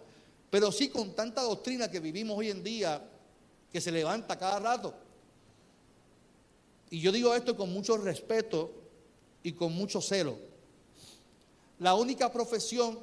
pero 0.50 0.70
sí 0.70 0.88
con 0.88 1.14
tanta 1.14 1.42
doctrina 1.42 1.90
que 1.90 2.00
vivimos 2.00 2.38
hoy 2.38 2.50
en 2.50 2.62
día 2.62 3.02
que 3.72 3.80
se 3.80 3.90
levanta 3.90 4.38
cada 4.38 4.60
rato. 4.60 4.94
Y 6.90 7.00
yo 7.00 7.12
digo 7.12 7.34
esto 7.34 7.56
con 7.56 7.72
mucho 7.72 7.96
respeto 7.96 8.72
y 9.42 9.52
con 9.52 9.72
mucho 9.72 10.00
celo. 10.00 10.38
La 11.80 11.94
única 11.94 12.32
profesión 12.32 12.98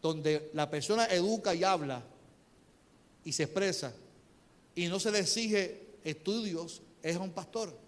donde 0.00 0.50
la 0.54 0.70
persona 0.70 1.06
educa 1.06 1.54
y 1.54 1.64
habla 1.64 2.02
y 3.24 3.32
se 3.32 3.44
expresa 3.44 3.92
y 4.74 4.86
no 4.86 5.00
se 5.00 5.10
le 5.10 5.18
exige 5.18 5.96
estudios 6.04 6.82
es 7.02 7.16
a 7.16 7.20
un 7.20 7.32
pastor. 7.32 7.87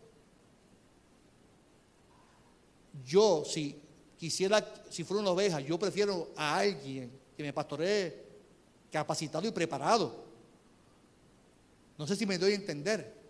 Yo, 3.05 3.45
si 3.45 3.81
quisiera, 4.19 4.65
si 4.91 5.05
fuera 5.05 5.23
una 5.23 5.31
oveja, 5.31 5.61
yo 5.61 5.79
prefiero 5.79 6.31
a 6.37 6.59
alguien 6.59 7.11
que 7.37 7.43
me 7.43 7.53
pastoree 7.53 8.25
capacitado 8.91 9.47
y 9.47 9.51
preparado. 9.51 10.25
No 11.97 12.07
sé 12.07 12.17
si 12.17 12.27
me 12.27 12.39
doy 12.39 12.53
a 12.53 12.57
entender. 12.57 13.21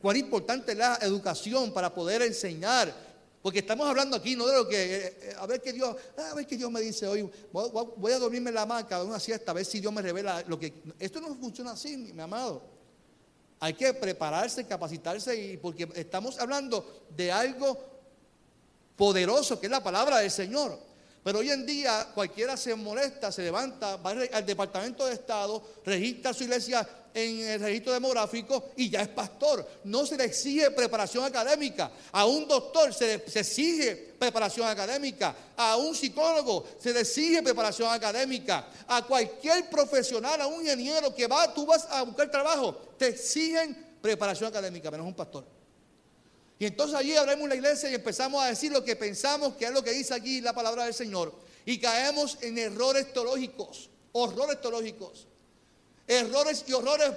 Cuán 0.00 0.16
importante 0.16 0.72
es 0.72 0.78
la 0.78 0.98
educación 1.02 1.72
para 1.72 1.92
poder 1.94 2.22
enseñar. 2.22 3.06
Porque 3.42 3.60
estamos 3.60 3.86
hablando 3.86 4.16
aquí, 4.16 4.34
no 4.34 4.46
de 4.46 4.54
lo 4.56 4.68
que, 4.68 4.96
eh, 4.96 5.18
eh, 5.22 5.34
a 5.38 5.46
ver 5.46 5.62
qué 5.62 5.72
Dios, 5.72 5.94
a 6.16 6.34
ver 6.34 6.46
qué 6.46 6.56
Dios 6.56 6.70
me 6.70 6.80
dice 6.80 7.06
hoy. 7.06 7.30
Voy, 7.52 8.12
a 8.12 8.18
dormirme 8.18 8.50
en 8.50 8.54
la 8.54 8.62
hamaca, 8.62 9.02
una 9.04 9.20
siesta, 9.20 9.52
a 9.52 9.54
ver 9.54 9.64
si 9.64 9.78
Dios 9.78 9.92
me 9.92 10.02
revela 10.02 10.42
lo 10.48 10.58
que. 10.58 10.72
Esto 10.98 11.20
no 11.20 11.34
funciona 11.36 11.70
así, 11.70 11.96
mi 11.96 12.20
amado. 12.20 12.62
Hay 13.60 13.74
que 13.74 13.94
prepararse, 13.94 14.66
capacitarse, 14.66 15.36
y 15.36 15.56
porque 15.58 15.88
estamos 15.94 16.38
hablando 16.40 17.06
de 17.16 17.30
algo 17.30 17.95
poderoso 18.96 19.60
que 19.60 19.66
es 19.66 19.70
la 19.70 19.82
palabra 19.82 20.18
del 20.18 20.30
Señor. 20.30 20.78
Pero 21.26 21.40
hoy 21.40 21.50
en 21.50 21.66
día 21.66 22.08
cualquiera 22.14 22.56
se 22.56 22.74
molesta, 22.76 23.32
se 23.32 23.42
levanta, 23.42 23.96
va 23.96 24.10
al 24.10 24.46
Departamento 24.46 25.06
de 25.06 25.14
Estado, 25.14 25.60
registra 25.84 26.32
su 26.32 26.44
iglesia 26.44 26.88
en 27.12 27.40
el 27.40 27.60
registro 27.60 27.92
demográfico 27.94 28.70
y 28.76 28.90
ya 28.90 29.02
es 29.02 29.08
pastor. 29.08 29.66
No 29.84 30.06
se 30.06 30.16
le 30.16 30.24
exige 30.24 30.70
preparación 30.70 31.24
académica. 31.24 31.90
A 32.12 32.26
un 32.26 32.46
doctor 32.46 32.94
se 32.94 33.06
le 33.06 33.14
exige 33.14 34.14
preparación 34.18 34.68
académica. 34.68 35.34
A 35.56 35.76
un 35.76 35.96
psicólogo 35.96 36.64
se 36.78 36.92
le 36.92 37.00
exige 37.00 37.42
preparación 37.42 37.92
académica. 37.92 38.68
A 38.86 39.02
cualquier 39.02 39.68
profesional, 39.68 40.40
a 40.42 40.46
un 40.46 40.60
ingeniero 40.60 41.12
que 41.12 41.26
va, 41.26 41.52
tú 41.52 41.66
vas 41.66 41.88
a 41.90 42.02
buscar 42.02 42.30
trabajo, 42.30 42.72
te 42.96 43.08
exigen 43.08 43.96
preparación 44.00 44.50
académica, 44.50 44.90
menos 44.90 45.06
un 45.06 45.14
pastor. 45.14 45.55
Y 46.58 46.66
entonces 46.66 46.96
allí 46.96 47.14
abrimos 47.14 47.48
la 47.48 47.54
iglesia 47.54 47.90
y 47.90 47.94
empezamos 47.94 48.42
a 48.42 48.46
decir 48.46 48.72
lo 48.72 48.82
que 48.82 48.96
pensamos 48.96 49.56
que 49.56 49.66
es 49.66 49.72
lo 49.72 49.82
que 49.82 49.92
dice 49.92 50.14
aquí 50.14 50.40
la 50.40 50.54
palabra 50.54 50.84
del 50.84 50.94
Señor. 50.94 51.34
Y 51.66 51.78
caemos 51.78 52.38
en 52.40 52.56
errores 52.58 53.12
teológicos, 53.12 53.90
horrores 54.12 54.60
teológicos. 54.60 55.26
Errores 56.06 56.64
y 56.66 56.72
horrores. 56.72 57.10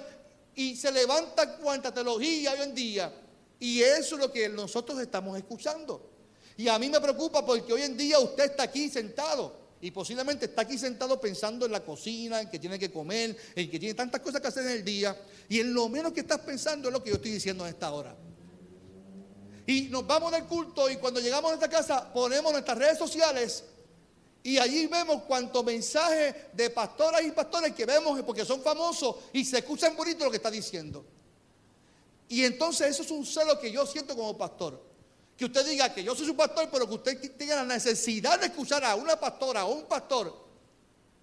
Y 0.54 0.76
se 0.76 0.90
levanta 0.92 1.56
cuanta 1.56 1.94
teología 1.94 2.52
hoy 2.52 2.60
en 2.60 2.74
día. 2.74 3.14
Y 3.58 3.80
eso 3.82 4.16
es 4.16 4.20
lo 4.20 4.32
que 4.32 4.48
nosotros 4.48 5.00
estamos 5.00 5.38
escuchando. 5.38 6.10
Y 6.56 6.68
a 6.68 6.78
mí 6.78 6.90
me 6.90 7.00
preocupa 7.00 7.46
porque 7.46 7.72
hoy 7.72 7.82
en 7.82 7.96
día 7.96 8.18
usted 8.18 8.44
está 8.44 8.64
aquí 8.64 8.90
sentado. 8.90 9.58
Y 9.80 9.90
posiblemente 9.92 10.44
está 10.44 10.62
aquí 10.62 10.76
sentado 10.76 11.18
pensando 11.18 11.64
en 11.64 11.72
la 11.72 11.82
cocina, 11.82 12.40
en 12.40 12.50
que 12.50 12.58
tiene 12.58 12.78
que 12.78 12.90
comer, 12.90 13.34
en 13.54 13.70
que 13.70 13.78
tiene 13.78 13.94
tantas 13.94 14.20
cosas 14.20 14.42
que 14.42 14.48
hacer 14.48 14.64
en 14.66 14.72
el 14.72 14.84
día. 14.84 15.16
Y 15.48 15.60
en 15.60 15.72
lo 15.72 15.88
menos 15.88 16.12
que 16.12 16.20
estás 16.20 16.40
pensando 16.40 16.88
es 16.88 16.92
lo 16.92 17.02
que 17.02 17.10
yo 17.10 17.16
estoy 17.16 17.30
diciendo 17.30 17.64
en 17.64 17.70
esta 17.70 17.90
hora. 17.92 18.14
Y 19.70 19.82
nos 19.82 20.04
vamos 20.04 20.32
del 20.32 20.46
culto 20.46 20.90
y 20.90 20.96
cuando 20.96 21.20
llegamos 21.20 21.52
a 21.52 21.54
esta 21.54 21.68
casa 21.68 22.12
ponemos 22.12 22.50
nuestras 22.50 22.76
redes 22.76 22.98
sociales 22.98 23.62
y 24.42 24.58
allí 24.58 24.88
vemos 24.88 25.22
cuántos 25.28 25.64
mensajes 25.64 26.34
de 26.52 26.70
pastoras 26.70 27.22
y 27.22 27.30
pastores 27.30 27.72
que 27.72 27.86
vemos 27.86 28.20
porque 28.22 28.44
son 28.44 28.62
famosos 28.62 29.14
y 29.32 29.44
se 29.44 29.58
escuchan 29.58 29.94
bonito 29.96 30.24
lo 30.24 30.30
que 30.32 30.38
está 30.38 30.50
diciendo. 30.50 31.04
Y 32.28 32.42
entonces 32.42 32.88
eso 32.88 33.04
es 33.04 33.12
un 33.12 33.24
celo 33.24 33.60
que 33.60 33.70
yo 33.70 33.86
siento 33.86 34.16
como 34.16 34.36
pastor. 34.36 34.82
Que 35.36 35.44
usted 35.44 35.64
diga 35.64 35.94
que 35.94 36.02
yo 36.02 36.16
soy 36.16 36.26
su 36.26 36.34
pastor, 36.34 36.68
pero 36.68 36.88
que 36.88 36.94
usted 36.94 37.36
tenga 37.36 37.54
la 37.54 37.64
necesidad 37.64 38.40
de 38.40 38.46
escuchar 38.46 38.84
a 38.84 38.96
una 38.96 39.20
pastora 39.20 39.66
o 39.66 39.72
un 39.72 39.84
pastor 39.84 40.36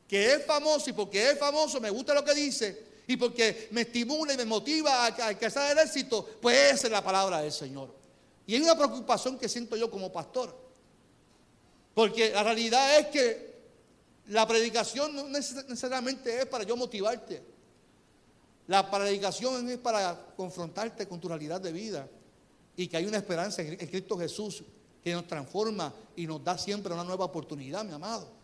que 0.08 0.36
es 0.36 0.46
famoso 0.46 0.90
y 0.90 0.94
porque 0.94 1.32
es 1.32 1.38
famoso 1.38 1.82
me 1.82 1.90
gusta 1.90 2.14
lo 2.14 2.24
que 2.24 2.34
dice 2.34 2.86
y 3.08 3.18
porque 3.18 3.68
me 3.72 3.82
estimula 3.82 4.32
y 4.32 4.38
me 4.38 4.46
motiva 4.46 5.04
a 5.04 5.28
alcanzar 5.28 5.70
el 5.70 5.80
éxito, 5.86 6.26
pues 6.42 6.76
esa 6.76 6.88
es 6.88 6.94
la 6.94 7.04
palabra 7.04 7.42
del 7.42 7.52
Señor. 7.52 7.97
Y 8.48 8.56
hay 8.56 8.62
una 8.62 8.76
preocupación 8.76 9.38
que 9.38 9.50
siento 9.50 9.76
yo 9.76 9.92
como 9.92 10.12
pastor. 10.12 10.56
Porque 11.94 12.32
la 12.32 12.44
realidad 12.44 13.00
es 13.00 13.08
que 13.08 13.58
la 14.28 14.48
predicación 14.48 15.16
no 15.16 15.28
necesariamente 15.28 16.40
es 16.40 16.46
para 16.46 16.64
yo 16.64 16.76
motivarte. 16.76 17.44
La 18.68 18.90
predicación 18.90 19.70
es 19.70 19.78
para 19.78 20.34
confrontarte 20.36 21.08
con 21.08 21.20
tu 21.20 21.28
realidad 21.28 21.62
de 21.62 21.72
vida 21.72 22.08
y 22.76 22.88
que 22.88 22.98
hay 22.98 23.06
una 23.06 23.18
esperanza 23.18 23.62
en 23.62 23.88
Cristo 23.88 24.18
Jesús 24.18 24.64
que 25.04 25.14
nos 25.14 25.28
transforma 25.28 25.94
y 26.16 26.28
nos 26.28 26.44
da 26.44 26.58
siempre 26.58 26.94
una 26.94 27.04
nueva 27.04 27.26
oportunidad, 27.26 27.84
mi 27.84 27.94
amado. 27.94 28.37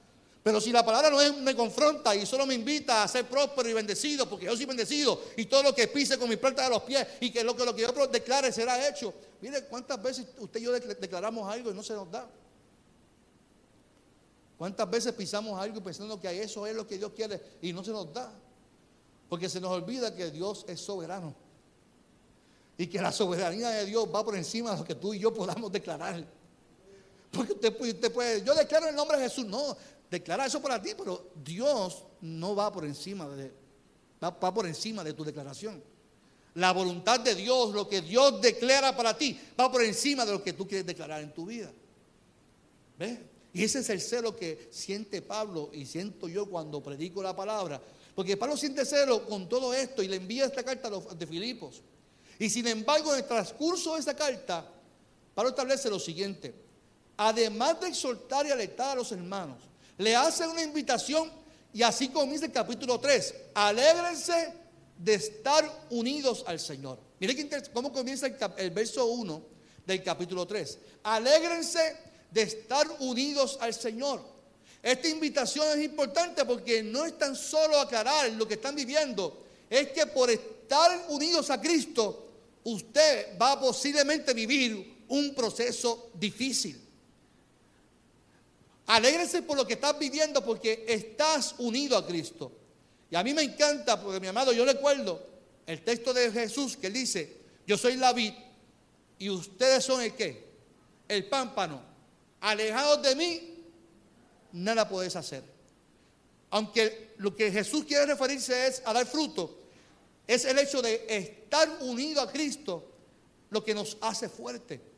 Pero 0.43 0.59
si 0.59 0.73
la 0.73 0.83
palabra 0.83 1.09
no 1.09 1.17
me 1.41 1.55
confronta 1.55 2.13
y 2.13 2.25
solo 2.25 2.45
me 2.45 2.53
invita 2.53 3.01
a 3.01 3.07
ser 3.07 3.25
próspero 3.25 3.69
y 3.69 3.73
bendecido, 3.73 4.29
porque 4.29 4.45
yo 4.45 4.55
soy 4.57 4.65
bendecido 4.65 5.21
y 5.37 5.45
todo 5.45 5.63
lo 5.63 5.73
que 5.73 5.87
pise 5.87 6.17
con 6.17 6.27
mi 6.27 6.35
planta 6.35 6.65
de 6.65 6.69
los 6.69 6.83
pies 6.83 7.07
y 7.21 7.31
que 7.31 7.45
lo 7.45 7.55
que, 7.55 7.63
lo 7.63 7.73
que 7.73 7.83
yo 7.83 8.07
declare 8.07 8.51
será 8.51 8.85
hecho. 8.85 9.13
Mire 9.39 9.63
cuántas 9.63 10.03
veces 10.03 10.27
usted 10.37 10.59
y 10.59 10.63
yo 10.63 10.73
declaramos 10.73 11.49
algo 11.49 11.71
y 11.71 11.73
no 11.73 11.81
se 11.81 11.93
nos 11.93 12.11
da. 12.11 12.29
¿Cuántas 14.57 14.89
veces 14.89 15.13
pisamos 15.13 15.59
algo 15.59 15.81
pensando 15.81 16.19
que 16.19 16.41
eso 16.41 16.67
es 16.67 16.75
lo 16.75 16.85
que 16.85 16.97
Dios 16.97 17.13
quiere 17.15 17.41
y 17.61 17.71
no 17.71 17.81
se 17.81 17.91
nos 17.91 18.13
da? 18.13 18.29
Porque 19.29 19.47
se 19.47 19.61
nos 19.61 19.71
olvida 19.71 20.13
que 20.13 20.29
Dios 20.29 20.65
es 20.67 20.79
soberano. 20.81 21.33
Y 22.77 22.87
que 22.87 23.01
la 23.01 23.13
soberanía 23.13 23.69
de 23.69 23.85
Dios 23.85 24.07
va 24.13 24.25
por 24.25 24.35
encima 24.35 24.71
de 24.71 24.77
lo 24.77 24.83
que 24.83 24.95
tú 24.95 25.13
y 25.13 25.19
yo 25.19 25.33
podamos 25.33 25.71
declarar. 25.71 26.25
Porque 27.31 27.53
usted, 27.53 27.75
usted 27.79 28.13
puede, 28.13 28.43
yo 28.43 28.53
declaro 28.53 28.87
el 28.87 28.95
nombre 28.95 29.17
de 29.17 29.23
Jesús. 29.23 29.45
No, 29.45 29.75
declarar 30.13 30.47
eso 30.47 30.61
para 30.61 30.81
ti, 30.81 30.91
pero 30.97 31.31
Dios 31.43 32.05
no 32.21 32.55
va 32.55 32.71
por 32.71 32.85
encima 32.85 33.27
de, 33.27 33.51
va, 34.23 34.53
por 34.53 34.65
encima 34.65 35.03
de 35.03 35.13
tu 35.13 35.23
declaración. 35.23 35.83
La 36.55 36.71
voluntad 36.71 37.19
de 37.19 37.33
Dios, 37.33 37.73
lo 37.73 37.89
que 37.89 38.01
Dios 38.01 38.39
declara 38.39 38.95
para 38.95 39.17
ti, 39.17 39.39
va 39.59 39.71
por 39.71 39.83
encima 39.83 40.23
de 40.25 40.33
lo 40.33 40.43
que 40.43 40.53
tú 40.53 40.67
quieres 40.67 40.85
declarar 40.85 41.21
en 41.21 41.33
tu 41.33 41.47
vida. 41.47 41.71
¿Ves? 42.99 43.19
Y 43.53 43.63
ese 43.63 43.79
es 43.79 43.89
el 43.89 44.01
celo 44.01 44.35
que 44.35 44.69
siente 44.71 45.21
Pablo 45.21 45.71
y 45.73 45.85
siento 45.85 46.27
yo 46.27 46.45
cuando 46.45 46.81
predico 46.81 47.23
la 47.23 47.35
palabra. 47.35 47.81
Porque 48.15 48.37
Pablo 48.37 48.55
siente 48.55 48.85
celo 48.85 49.25
con 49.25 49.49
todo 49.49 49.73
esto 49.73 50.03
y 50.03 50.07
le 50.07 50.17
envía 50.17 50.45
esta 50.45 50.63
carta 50.63 50.89
a 50.89 51.15
de 51.15 51.27
Filipos. 51.27 51.81
Y 52.37 52.49
sin 52.49 52.67
embargo, 52.67 53.13
en 53.13 53.19
el 53.19 53.27
transcurso 53.27 53.95
de 53.95 54.01
esa 54.01 54.15
carta, 54.15 54.67
Pablo 55.33 55.49
establece 55.49 55.89
lo 55.89 55.99
siguiente. 55.99 56.53
Además 57.17 57.79
de 57.79 57.87
exhortar 57.87 58.45
y 58.45 58.51
alertar 58.51 58.91
a 58.91 58.95
los 58.95 59.11
hermanos, 59.11 59.57
le 59.97 60.15
hace 60.15 60.47
una 60.47 60.61
invitación 60.61 61.31
y 61.73 61.81
así 61.83 62.09
comienza 62.09 62.45
el 62.45 62.51
capítulo 62.51 62.99
3. 62.99 63.35
Alégrense 63.53 64.53
de 64.97 65.13
estar 65.15 65.85
unidos 65.89 66.43
al 66.47 66.59
Señor. 66.59 66.99
Mire 67.19 67.49
cómo 67.73 67.91
comienza 67.91 68.27
el, 68.27 68.35
el 68.57 68.71
verso 68.71 69.05
1 69.05 69.41
del 69.85 70.03
capítulo 70.03 70.45
3. 70.45 70.77
Alégrense 71.03 71.97
de 72.31 72.41
estar 72.41 72.87
unidos 72.99 73.57
al 73.61 73.73
Señor. 73.73 74.21
Esta 74.81 75.07
invitación 75.07 75.79
es 75.79 75.85
importante 75.85 76.43
porque 76.43 76.83
no 76.83 77.05
es 77.05 77.17
tan 77.17 77.35
solo 77.35 77.79
aclarar 77.79 78.29
lo 78.33 78.47
que 78.47 78.55
están 78.55 78.75
viviendo, 78.75 79.45
es 79.69 79.89
que 79.89 80.05
por 80.07 80.29
estar 80.29 81.05
unidos 81.07 81.49
a 81.49 81.61
Cristo, 81.61 82.27
usted 82.65 83.37
va 83.41 83.53
a 83.53 83.59
posiblemente 83.59 84.33
vivir 84.33 85.05
un 85.07 85.33
proceso 85.33 86.11
difícil. 86.15 86.82
Alégrese 88.93 89.41
por 89.41 89.57
lo 89.57 89.65
que 89.65 89.73
estás 89.73 89.97
viviendo 89.97 90.45
porque 90.45 90.85
estás 90.87 91.55
unido 91.57 91.97
a 91.97 92.05
Cristo. 92.05 92.51
Y 93.09 93.15
a 93.15 93.23
mí 93.23 93.33
me 93.33 93.41
encanta, 93.41 93.99
porque 93.99 94.19
mi 94.19 94.27
amado, 94.27 94.53
yo 94.53 94.63
recuerdo 94.65 95.19
el 95.65 95.83
texto 95.83 96.13
de 96.13 96.31
Jesús 96.31 96.77
que 96.77 96.91
dice, 96.91 97.37
yo 97.65 97.75
soy 97.75 97.97
la 97.97 98.13
vid 98.13 98.33
y 99.17 99.31
ustedes 99.31 99.83
son 99.83 100.03
el 100.03 100.13
qué? 100.13 100.45
El 101.07 101.27
pámpano. 101.27 101.81
Alejados 102.41 103.01
de 103.01 103.15
mí, 103.15 103.65
nada 104.51 104.87
puedes 104.87 105.15
hacer. 105.15 105.41
Aunque 106.51 107.15
lo 107.17 107.35
que 107.35 107.51
Jesús 107.51 107.85
quiere 107.85 108.05
referirse 108.05 108.67
es 108.67 108.83
a 108.85 108.93
dar 108.93 109.07
fruto, 109.07 109.57
es 110.27 110.45
el 110.45 110.59
hecho 110.59 110.83
de 110.83 111.03
estar 111.07 111.67
unido 111.81 112.21
a 112.21 112.31
Cristo 112.31 112.91
lo 113.49 113.63
que 113.63 113.73
nos 113.73 113.97
hace 114.01 114.29
fuerte. 114.29 114.92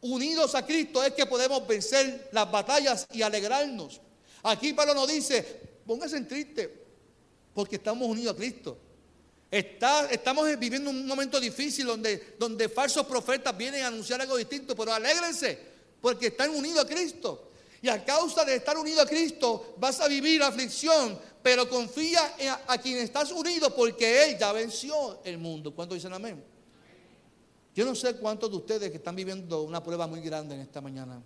Unidos 0.00 0.54
a 0.54 0.64
Cristo 0.64 1.02
es 1.02 1.12
que 1.12 1.26
podemos 1.26 1.66
vencer 1.66 2.28
las 2.32 2.50
batallas 2.50 3.06
y 3.12 3.22
alegrarnos. 3.22 4.00
Aquí 4.42 4.72
Pablo 4.72 4.94
nos 4.94 5.08
dice, 5.08 5.42
póngase 5.86 6.16
en 6.16 6.28
triste, 6.28 6.86
porque 7.54 7.76
estamos 7.76 8.08
unidos 8.08 8.34
a 8.34 8.36
Cristo. 8.36 8.78
estamos 9.50 10.58
viviendo 10.58 10.90
un 10.90 11.06
momento 11.06 11.40
difícil 11.40 11.86
donde, 11.86 12.34
donde 12.38 12.68
falsos 12.68 13.06
profetas 13.06 13.56
vienen 13.56 13.82
a 13.82 13.88
anunciar 13.88 14.20
algo 14.20 14.36
distinto, 14.36 14.76
pero 14.76 14.92
alégrense, 14.92 15.58
porque 16.00 16.28
están 16.28 16.50
unidos 16.50 16.84
a 16.84 16.86
Cristo. 16.86 17.50
Y 17.82 17.88
a 17.88 18.04
causa 18.04 18.44
de 18.44 18.56
estar 18.56 18.76
unido 18.76 19.02
a 19.02 19.06
Cristo 19.06 19.74
vas 19.78 20.00
a 20.00 20.08
vivir 20.08 20.42
aflicción, 20.42 21.18
pero 21.42 21.68
confía 21.68 22.34
a, 22.66 22.78
quien 22.78 22.98
estás 22.98 23.30
unido 23.30 23.74
porque 23.74 24.24
Él 24.24 24.38
ya 24.38 24.52
venció 24.52 25.20
el 25.24 25.38
mundo. 25.38 25.74
¿Cuántos 25.74 25.96
dicen 25.96 26.12
amén? 26.12 26.55
Yo 27.76 27.84
no 27.84 27.94
sé 27.94 28.16
cuántos 28.16 28.50
de 28.50 28.56
ustedes 28.56 28.90
que 28.90 28.96
están 28.96 29.14
viviendo 29.14 29.60
una 29.60 29.82
prueba 29.82 30.06
muy 30.06 30.22
grande 30.22 30.54
en 30.54 30.62
esta 30.62 30.80
mañana. 30.80 31.22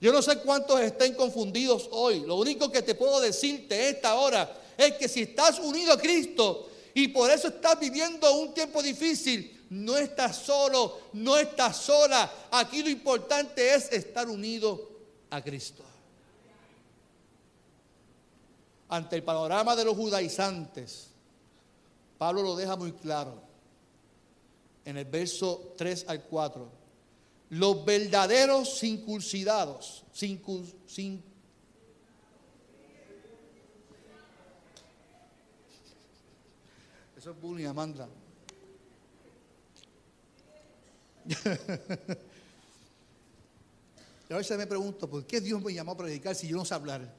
Yo 0.00 0.10
no 0.10 0.22
sé 0.22 0.38
cuántos 0.38 0.80
estén 0.80 1.14
confundidos 1.14 1.86
hoy. 1.92 2.20
Lo 2.20 2.36
único 2.36 2.72
que 2.72 2.80
te 2.80 2.94
puedo 2.94 3.20
decirte 3.20 3.90
esta 3.90 4.14
hora 4.14 4.58
es 4.78 4.94
que 4.94 5.06
si 5.06 5.20
estás 5.20 5.58
unido 5.58 5.92
a 5.92 5.98
Cristo 5.98 6.70
y 6.94 7.08
por 7.08 7.30
eso 7.30 7.48
estás 7.48 7.78
viviendo 7.78 8.34
un 8.38 8.54
tiempo 8.54 8.82
difícil, 8.82 9.66
no 9.68 9.98
estás 9.98 10.36
solo, 10.36 10.98
no 11.12 11.36
estás 11.36 11.76
sola. 11.76 12.48
Aquí 12.52 12.82
lo 12.82 12.88
importante 12.88 13.74
es 13.74 13.92
estar 13.92 14.30
unido 14.30 14.88
a 15.28 15.42
Cristo. 15.42 15.82
Ante 18.88 19.16
el 19.16 19.22
panorama 19.22 19.76
de 19.76 19.84
los 19.84 19.94
judaizantes, 19.94 21.08
Pablo 22.16 22.42
lo 22.42 22.56
deja 22.56 22.76
muy 22.76 22.92
claro 22.92 23.51
en 24.84 24.96
el 24.96 25.04
verso 25.04 25.74
3 25.76 26.06
al 26.08 26.24
4. 26.24 26.82
Los 27.50 27.84
verdaderos 27.84 28.78
circuncidados, 28.78 30.04
sin, 30.12 30.40
sin, 30.86 31.22
Eso 37.16 37.30
es 37.30 37.40
bullying, 37.40 37.66
Amanda. 37.66 38.08
y 44.28 44.32
a 44.32 44.36
veces 44.36 44.58
me 44.58 44.66
pregunto, 44.66 45.08
¿por 45.08 45.24
qué 45.24 45.40
Dios 45.40 45.62
me 45.62 45.72
llamó 45.72 45.92
a 45.92 45.96
predicar 45.96 46.34
si 46.34 46.48
yo 46.48 46.56
no 46.56 46.64
sé 46.64 46.74
hablar? 46.74 47.14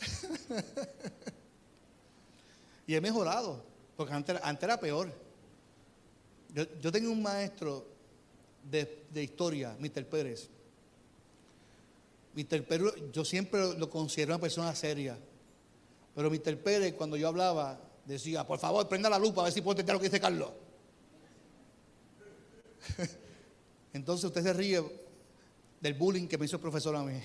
y 2.88 2.96
he 2.96 3.00
mejorado, 3.00 3.62
porque 3.96 4.12
antes 4.12 4.40
era 4.62 4.80
peor. 4.80 5.27
Yo, 6.80 6.90
tengo 6.90 7.12
un 7.12 7.22
maestro 7.22 7.86
de, 8.68 9.22
historia, 9.22 9.76
Mr. 9.78 10.04
Pérez. 10.06 10.48
Mr. 12.34 12.64
Pérez, 12.64 12.94
yo 13.12 13.24
siempre 13.24 13.78
lo 13.78 13.88
considero 13.88 14.34
una 14.34 14.40
persona 14.40 14.74
seria. 14.74 15.16
Pero 16.16 16.28
Mr. 16.28 16.58
Pérez, 16.58 16.94
cuando 16.94 17.16
yo 17.16 17.28
hablaba, 17.28 17.80
decía, 18.04 18.44
por 18.44 18.58
favor, 18.58 18.88
prenda 18.88 19.08
la 19.08 19.20
lupa 19.20 19.42
a 19.42 19.44
ver 19.44 19.52
si 19.52 19.60
puedo 19.60 19.74
entender 19.74 19.94
lo 19.94 20.00
que 20.00 20.08
dice 20.08 20.18
Carlos. 20.18 20.50
Entonces 23.92 24.24
usted 24.24 24.42
se 24.42 24.52
ríe 24.52 24.82
del 25.80 25.94
bullying 25.94 26.26
que 26.26 26.38
me 26.38 26.46
hizo 26.46 26.56
el 26.56 26.62
profesor 26.62 26.96
a 26.96 27.04
mí. 27.04 27.20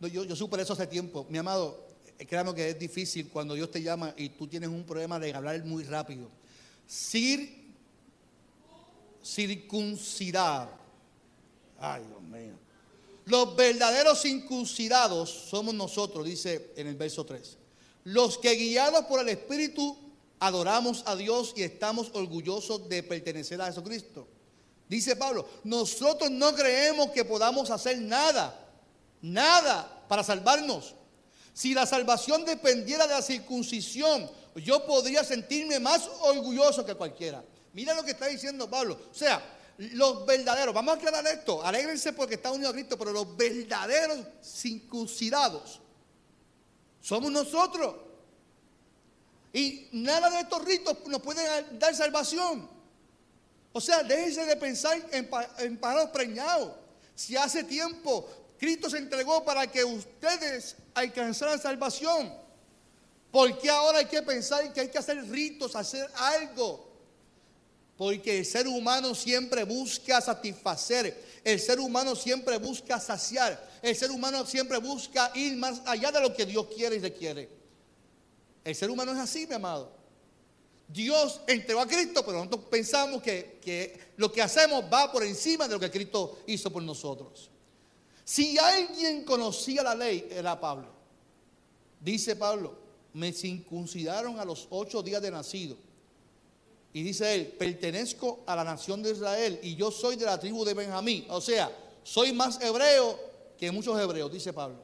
yo, 0.12 0.24
yo 0.24 0.36
superé 0.36 0.62
eso 0.64 0.74
hace 0.74 0.86
tiempo. 0.88 1.26
Mi 1.30 1.38
amado, 1.38 1.86
eh, 2.18 2.26
créame 2.26 2.54
que 2.54 2.68
es 2.68 2.78
difícil 2.78 3.30
cuando 3.30 3.54
Dios 3.54 3.70
te 3.70 3.80
llama 3.80 4.12
y 4.18 4.28
tú 4.28 4.46
tienes 4.46 4.68
un 4.68 4.84
problema 4.84 5.18
de 5.18 5.32
hablar 5.32 5.64
muy 5.64 5.84
rápido. 5.84 6.28
Sir, 6.86 7.61
circuncidar. 9.24 10.68
Ay, 11.78 12.04
Dios 12.06 12.22
mío. 12.22 12.54
Los 13.24 13.54
verdaderos 13.54 14.20
circuncidados 14.20 15.30
somos 15.30 15.74
nosotros, 15.74 16.24
dice 16.24 16.72
en 16.76 16.86
el 16.88 16.96
verso 16.96 17.24
3. 17.24 17.58
Los 18.04 18.38
que 18.38 18.54
guiados 18.54 19.04
por 19.04 19.20
el 19.20 19.28
Espíritu 19.28 19.96
adoramos 20.40 21.04
a 21.06 21.14
Dios 21.14 21.52
y 21.56 21.62
estamos 21.62 22.10
orgullosos 22.14 22.88
de 22.88 23.02
pertenecer 23.02 23.60
a 23.60 23.66
Jesucristo. 23.66 24.26
Dice 24.88 25.14
Pablo, 25.14 25.48
nosotros 25.62 26.30
no 26.30 26.52
creemos 26.54 27.10
que 27.10 27.24
podamos 27.24 27.70
hacer 27.70 27.98
nada, 28.00 28.68
nada 29.22 30.04
para 30.08 30.24
salvarnos. 30.24 30.94
Si 31.54 31.74
la 31.74 31.86
salvación 31.86 32.44
dependiera 32.44 33.06
de 33.06 33.14
la 33.14 33.22
circuncisión, 33.22 34.28
yo 34.56 34.84
podría 34.84 35.22
sentirme 35.22 35.78
más 35.78 36.10
orgulloso 36.22 36.84
que 36.84 36.94
cualquiera. 36.94 37.44
Mira 37.72 37.94
lo 37.94 38.04
que 38.04 38.12
está 38.12 38.26
diciendo 38.26 38.68
Pablo. 38.68 38.98
O 39.10 39.14
sea, 39.14 39.42
los 39.78 40.26
verdaderos, 40.26 40.74
vamos 40.74 40.94
a 40.94 40.96
aclarar 40.98 41.26
esto, 41.26 41.64
alégrense 41.64 42.12
porque 42.12 42.34
está 42.34 42.50
unido 42.50 42.70
a 42.70 42.72
Cristo, 42.72 42.98
pero 42.98 43.12
los 43.12 43.36
verdaderos 43.36 44.18
circuncidados 44.42 45.80
somos 47.00 47.32
nosotros. 47.32 47.96
Y 49.52 49.88
nada 49.92 50.30
de 50.30 50.40
estos 50.40 50.64
ritos 50.64 50.96
nos 51.06 51.20
pueden 51.20 51.78
dar 51.78 51.94
salvación. 51.94 52.68
O 53.72 53.80
sea, 53.80 54.02
déjense 54.02 54.44
de 54.44 54.56
pensar 54.56 54.96
en, 55.10 55.28
en 55.58 55.76
pájaros 55.78 56.10
preñados. 56.10 56.72
Si 57.14 57.36
hace 57.36 57.64
tiempo 57.64 58.28
Cristo 58.62 58.88
se 58.88 58.98
entregó 58.98 59.44
para 59.44 59.66
que 59.66 59.82
ustedes 59.82 60.76
alcanzaran 60.94 61.60
salvación. 61.60 62.32
¿Por 63.32 63.58
qué 63.58 63.68
ahora 63.68 63.98
hay 63.98 64.04
que 64.04 64.22
pensar 64.22 64.72
que 64.72 64.82
hay 64.82 64.88
que 64.88 64.98
hacer 64.98 65.28
ritos, 65.28 65.74
hacer 65.74 66.08
algo? 66.14 66.91
Porque 68.02 68.40
el 68.40 68.44
ser 68.44 68.66
humano 68.66 69.14
siempre 69.14 69.62
busca 69.62 70.20
satisfacer, 70.20 71.40
el 71.44 71.60
ser 71.60 71.78
humano 71.78 72.16
siempre 72.16 72.58
busca 72.58 72.98
saciar, 72.98 73.78
el 73.80 73.94
ser 73.94 74.10
humano 74.10 74.44
siempre 74.44 74.78
busca 74.78 75.30
ir 75.36 75.56
más 75.56 75.80
allá 75.86 76.10
de 76.10 76.20
lo 76.20 76.34
que 76.34 76.44
Dios 76.44 76.66
quiere 76.74 76.96
y 76.96 76.98
requiere. 76.98 77.48
El 78.64 78.74
ser 78.74 78.90
humano 78.90 79.12
es 79.12 79.18
así, 79.18 79.46
mi 79.46 79.54
amado. 79.54 79.92
Dios 80.88 81.42
entregó 81.46 81.78
a 81.78 81.86
Cristo, 81.86 82.26
pero 82.26 82.38
nosotros 82.38 82.64
pensamos 82.68 83.22
que, 83.22 83.60
que 83.62 83.96
lo 84.16 84.32
que 84.32 84.42
hacemos 84.42 84.84
va 84.92 85.12
por 85.12 85.22
encima 85.22 85.68
de 85.68 85.74
lo 85.74 85.78
que 85.78 85.92
Cristo 85.92 86.40
hizo 86.48 86.72
por 86.72 86.82
nosotros. 86.82 87.50
Si 88.24 88.58
alguien 88.58 89.22
conocía 89.22 89.84
la 89.84 89.94
ley, 89.94 90.26
era 90.28 90.58
Pablo. 90.58 90.88
Dice 92.00 92.34
Pablo, 92.34 92.76
me 93.12 93.32
circuncidaron 93.32 94.40
a 94.40 94.44
los 94.44 94.66
ocho 94.70 95.04
días 95.04 95.22
de 95.22 95.30
nacido. 95.30 95.91
Y 96.94 97.02
dice 97.02 97.34
él, 97.34 97.46
pertenezco 97.46 98.40
a 98.46 98.54
la 98.54 98.64
nación 98.64 99.02
de 99.02 99.12
Israel 99.12 99.58
y 99.62 99.74
yo 99.74 99.90
soy 99.90 100.16
de 100.16 100.26
la 100.26 100.38
tribu 100.38 100.64
de 100.64 100.74
Benjamín. 100.74 101.24
O 101.30 101.40
sea, 101.40 101.74
soy 102.02 102.32
más 102.32 102.60
hebreo 102.60 103.18
que 103.58 103.70
muchos 103.70 103.98
hebreos, 103.98 104.30
dice 104.30 104.52
Pablo. 104.52 104.78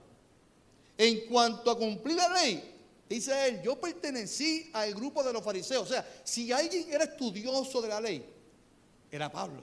En 0.97 1.27
cuanto 1.27 1.71
a 1.71 1.77
cumplir 1.77 2.17
la 2.17 2.29
ley, 2.43 2.77
dice 3.09 3.49
él, 3.49 3.63
yo 3.63 3.79
pertenecí 3.79 4.71
al 4.73 4.95
grupo 4.95 5.23
de 5.23 5.33
los 5.33 5.45
fariseos. 5.45 5.83
O 5.83 5.93
sea, 5.93 6.07
si 6.25 6.51
alguien 6.51 6.91
era 6.91 7.05
estudioso 7.05 7.83
de 7.83 7.89
la 7.89 8.01
ley, 8.01 8.25
era 9.11 9.31
Pablo. 9.31 9.63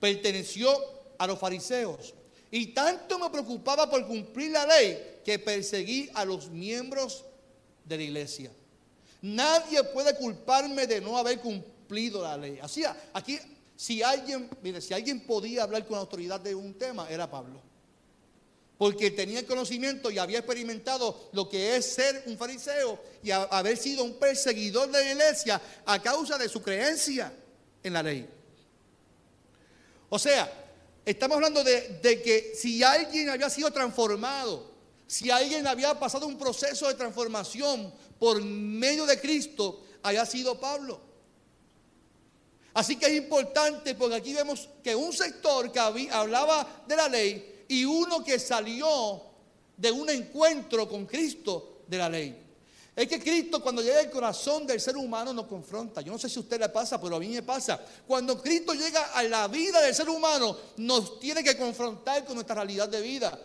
Perteneció 0.00 0.70
a 1.16 1.26
los 1.26 1.38
fariseos. 1.38 2.14
Y 2.50 2.68
tanto 2.68 3.18
me 3.18 3.30
preocupaba 3.30 3.88
por 3.88 4.04
cumplir 4.06 4.50
la 4.50 4.66
ley 4.66 5.20
que 5.24 5.38
perseguí 5.38 6.10
a 6.14 6.24
los 6.24 6.50
miembros 6.50 7.24
de 7.84 7.96
la 7.96 8.02
iglesia. 8.02 8.50
Nadie 9.22 9.84
puede 9.84 10.16
culparme 10.16 10.86
de 10.86 11.00
no 11.00 11.18
haber 11.18 11.40
cumplido 11.40 12.22
la 12.22 12.36
ley. 12.36 12.58
Así, 12.62 12.84
aquí, 13.12 13.38
si 13.76 14.02
alguien, 14.02 14.48
mire, 14.62 14.80
si 14.80 14.94
alguien 14.94 15.20
podía 15.20 15.62
hablar 15.62 15.86
con 15.86 15.98
autoridad 15.98 16.40
de 16.40 16.54
un 16.54 16.74
tema, 16.74 17.08
era 17.10 17.30
Pablo. 17.30 17.60
Porque 18.78 19.10
tenía 19.10 19.46
conocimiento 19.46 20.10
y 20.10 20.18
había 20.18 20.38
experimentado 20.38 21.28
lo 21.32 21.48
que 21.48 21.76
es 21.76 21.84
ser 21.84 22.22
un 22.26 22.38
fariseo 22.38 22.98
y 23.22 23.30
haber 23.30 23.76
sido 23.76 24.04
un 24.04 24.14
perseguidor 24.14 24.90
de 24.90 25.04
la 25.04 25.12
iglesia 25.12 25.60
a 25.84 26.00
causa 26.00 26.38
de 26.38 26.48
su 26.48 26.62
creencia 26.62 27.30
en 27.82 27.92
la 27.92 28.02
ley. 28.02 28.26
O 30.08 30.18
sea, 30.18 30.50
estamos 31.04 31.36
hablando 31.36 31.62
de 31.62 32.22
que 32.24 32.52
si 32.54 32.82
alguien 32.82 33.28
había 33.28 33.50
sido 33.50 33.70
transformado, 33.70 34.70
si 35.06 35.30
alguien 35.30 35.66
había 35.66 35.98
pasado 35.98 36.26
un 36.26 36.38
proceso 36.38 36.86
de 36.86 36.94
transformación 36.94 37.92
por 38.20 38.42
medio 38.42 39.06
de 39.06 39.18
Cristo, 39.18 39.80
haya 40.02 40.24
sido 40.26 40.60
Pablo. 40.60 41.00
Así 42.74 42.96
que 42.96 43.06
es 43.06 43.14
importante 43.14 43.94
porque 43.94 44.14
aquí 44.14 44.34
vemos 44.34 44.68
que 44.84 44.94
un 44.94 45.12
sector 45.12 45.72
que 45.72 45.80
hablaba 45.80 46.84
de 46.86 46.96
la 46.96 47.08
ley 47.08 47.64
y 47.66 47.84
uno 47.84 48.22
que 48.22 48.38
salió 48.38 49.22
de 49.74 49.90
un 49.90 50.08
encuentro 50.10 50.86
con 50.86 51.06
Cristo 51.06 51.82
de 51.88 51.98
la 51.98 52.08
ley. 52.10 52.36
Es 52.94 53.08
que 53.08 53.18
Cristo 53.18 53.62
cuando 53.62 53.80
llega 53.80 54.00
al 54.00 54.10
corazón 54.10 54.66
del 54.66 54.80
ser 54.80 54.98
humano 54.98 55.32
nos 55.32 55.46
confronta. 55.46 56.02
Yo 56.02 56.12
no 56.12 56.18
sé 56.18 56.28
si 56.28 56.38
a 56.38 56.42
usted 56.42 56.60
le 56.60 56.68
pasa, 56.68 57.00
pero 57.00 57.16
a 57.16 57.20
mí 57.20 57.28
me 57.28 57.42
pasa. 57.42 57.80
Cuando 58.06 58.40
Cristo 58.40 58.74
llega 58.74 59.14
a 59.14 59.22
la 59.22 59.48
vida 59.48 59.80
del 59.80 59.94
ser 59.94 60.10
humano, 60.10 60.54
nos 60.76 61.18
tiene 61.18 61.42
que 61.42 61.56
confrontar 61.56 62.26
con 62.26 62.34
nuestra 62.34 62.56
realidad 62.56 62.88
de 62.88 63.00
vida 63.00 63.38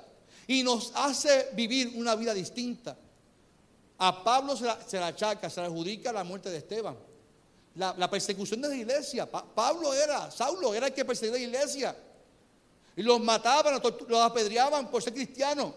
y 0.48 0.64
nos 0.64 0.92
hace 0.96 1.48
vivir 1.54 1.94
una 1.96 2.16
vida 2.16 2.34
distinta. 2.34 2.98
A 3.98 4.24
Pablo 4.24 4.56
se 4.58 4.66
la, 4.98 5.08
achaca, 5.08 5.50
se 5.50 5.62
le 5.62 5.68
adjudica 5.68 6.12
la 6.12 6.24
muerte 6.24 6.50
de 6.50 6.58
Esteban. 6.58 6.98
La, 7.76 8.10
persecución 8.10 8.62
de 8.62 8.70
la 8.70 8.76
iglesia. 8.76 9.30
Pablo 9.30 9.94
era, 9.94 10.32
Saulo 10.32 10.74
era 10.74 10.88
el 10.88 10.94
que 10.94 11.06
perseguía 11.06 11.34
la 11.34 11.40
iglesia. 11.40 11.96
Y 12.96 13.04
los 13.04 13.20
mataban, 13.20 13.82
los 14.08 14.22
apedreaban 14.22 14.90
por 14.90 15.04
ser 15.04 15.14
cristianos. 15.14 15.74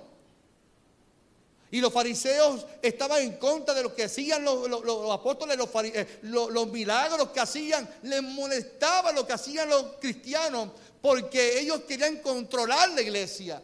Y 1.71 1.81
los 1.81 1.93
fariseos 1.93 2.65
estaban 2.81 3.21
en 3.23 3.37
contra 3.37 3.75
de 3.75 3.83
lo 3.83 3.95
que 3.95 4.05
hacían 4.05 4.43
los, 4.43 5.13
apóstoles, 5.13 5.59
eh, 5.85 6.19
los, 6.23 6.67
milagros 6.69 7.29
que 7.29 7.41
hacían. 7.41 7.89
Les 8.03 8.23
molestaba 8.23 9.13
lo 9.13 9.27
que 9.27 9.35
hacían 9.35 9.69
los 9.69 9.97
cristianos 10.01 10.71
porque 11.03 11.61
ellos 11.61 11.81
querían 11.87 12.17
controlar 12.17 12.91
la 12.91 13.03
iglesia. 13.03 13.63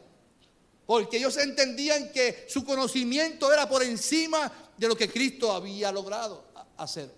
Porque 0.87 1.16
ellos 1.16 1.37
entendían 1.38 2.12
que 2.12 2.44
su 2.49 2.64
conocimiento 2.64 3.53
era 3.53 3.68
por 3.68 3.83
encima 3.83 4.53
de 4.77 4.88
lo 4.88 4.97
que 4.97 5.09
Cristo 5.09 5.53
había 5.53 5.90
logrado 5.90 6.44
hacer. 6.77 7.11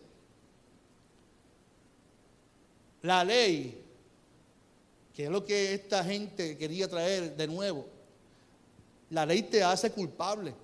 La 3.02 3.24
ley, 3.24 3.82
que 5.14 5.24
es 5.24 5.30
lo 5.30 5.44
que 5.44 5.74
esta 5.74 6.04
gente 6.04 6.56
quería 6.56 6.88
traer 6.88 7.36
de 7.36 7.46
nuevo, 7.46 7.86
la 9.10 9.26
ley 9.26 9.42
te 9.42 9.62
hace 9.62 9.90
culpable. 9.90 10.54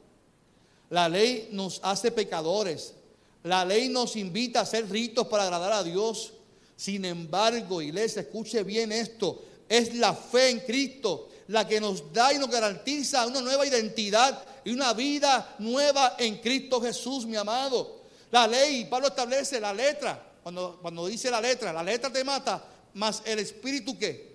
La 0.90 1.08
ley 1.08 1.48
nos 1.52 1.80
hace 1.82 2.10
pecadores. 2.10 2.94
La 3.42 3.64
ley 3.64 3.88
nos 3.88 4.14
invita 4.16 4.60
a 4.60 4.62
hacer 4.62 4.88
ritos 4.90 5.26
para 5.26 5.44
agradar 5.44 5.72
a 5.72 5.82
Dios. 5.82 6.34
Sin 6.76 7.04
embargo, 7.04 7.80
iglesia, 7.80 8.22
escuche 8.22 8.62
bien 8.62 8.92
esto. 8.92 9.42
Es 9.68 9.94
la 9.94 10.14
fe 10.14 10.50
en 10.50 10.60
Cristo 10.60 11.28
la 11.52 11.68
que 11.68 11.80
nos 11.80 12.12
da 12.12 12.32
y 12.32 12.38
nos 12.38 12.50
garantiza 12.50 13.26
una 13.26 13.40
nueva 13.40 13.66
identidad 13.66 14.42
y 14.64 14.72
una 14.72 14.92
vida 14.92 15.54
nueva 15.58 16.16
en 16.18 16.38
Cristo 16.38 16.80
Jesús, 16.80 17.26
mi 17.26 17.36
amado. 17.36 18.02
La 18.30 18.46
ley, 18.46 18.86
Pablo 18.86 19.08
establece 19.08 19.60
la 19.60 19.74
letra. 19.74 20.30
Cuando, 20.42 20.78
cuando 20.80 21.06
dice 21.06 21.30
la 21.30 21.40
letra, 21.40 21.72
la 21.72 21.82
letra 21.82 22.10
te 22.10 22.24
mata, 22.24 22.64
más 22.94 23.22
el 23.26 23.38
espíritu 23.38 23.98
qué. 23.98 24.32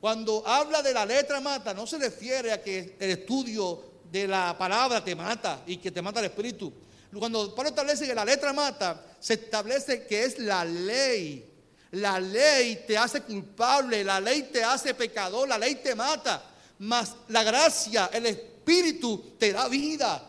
Cuando 0.00 0.46
habla 0.46 0.82
de 0.82 0.92
la 0.92 1.06
letra 1.06 1.40
mata, 1.40 1.72
no 1.72 1.86
se 1.86 1.98
refiere 1.98 2.52
a 2.52 2.62
que 2.62 2.96
el 3.00 3.10
estudio 3.10 3.82
de 4.12 4.28
la 4.28 4.56
palabra 4.56 5.02
te 5.02 5.14
mata 5.14 5.62
y 5.66 5.78
que 5.78 5.90
te 5.90 6.02
mata 6.02 6.20
el 6.20 6.26
espíritu. 6.26 6.72
Cuando 7.18 7.54
Pablo 7.54 7.70
establece 7.70 8.06
que 8.06 8.14
la 8.14 8.24
letra 8.24 8.52
mata, 8.52 9.02
se 9.18 9.34
establece 9.34 10.06
que 10.06 10.24
es 10.24 10.38
la 10.38 10.64
ley. 10.64 11.55
La 11.92 12.18
ley 12.18 12.84
te 12.86 12.98
hace 12.98 13.22
culpable, 13.22 14.02
la 14.02 14.20
ley 14.20 14.50
te 14.52 14.62
hace 14.62 14.94
pecador, 14.94 15.48
la 15.48 15.58
ley 15.58 15.76
te 15.76 15.94
mata. 15.94 16.42
Mas 16.78 17.14
la 17.28 17.42
gracia, 17.42 18.10
el 18.12 18.26
espíritu 18.26 19.34
te 19.38 19.52
da 19.52 19.68
vida. 19.68 20.22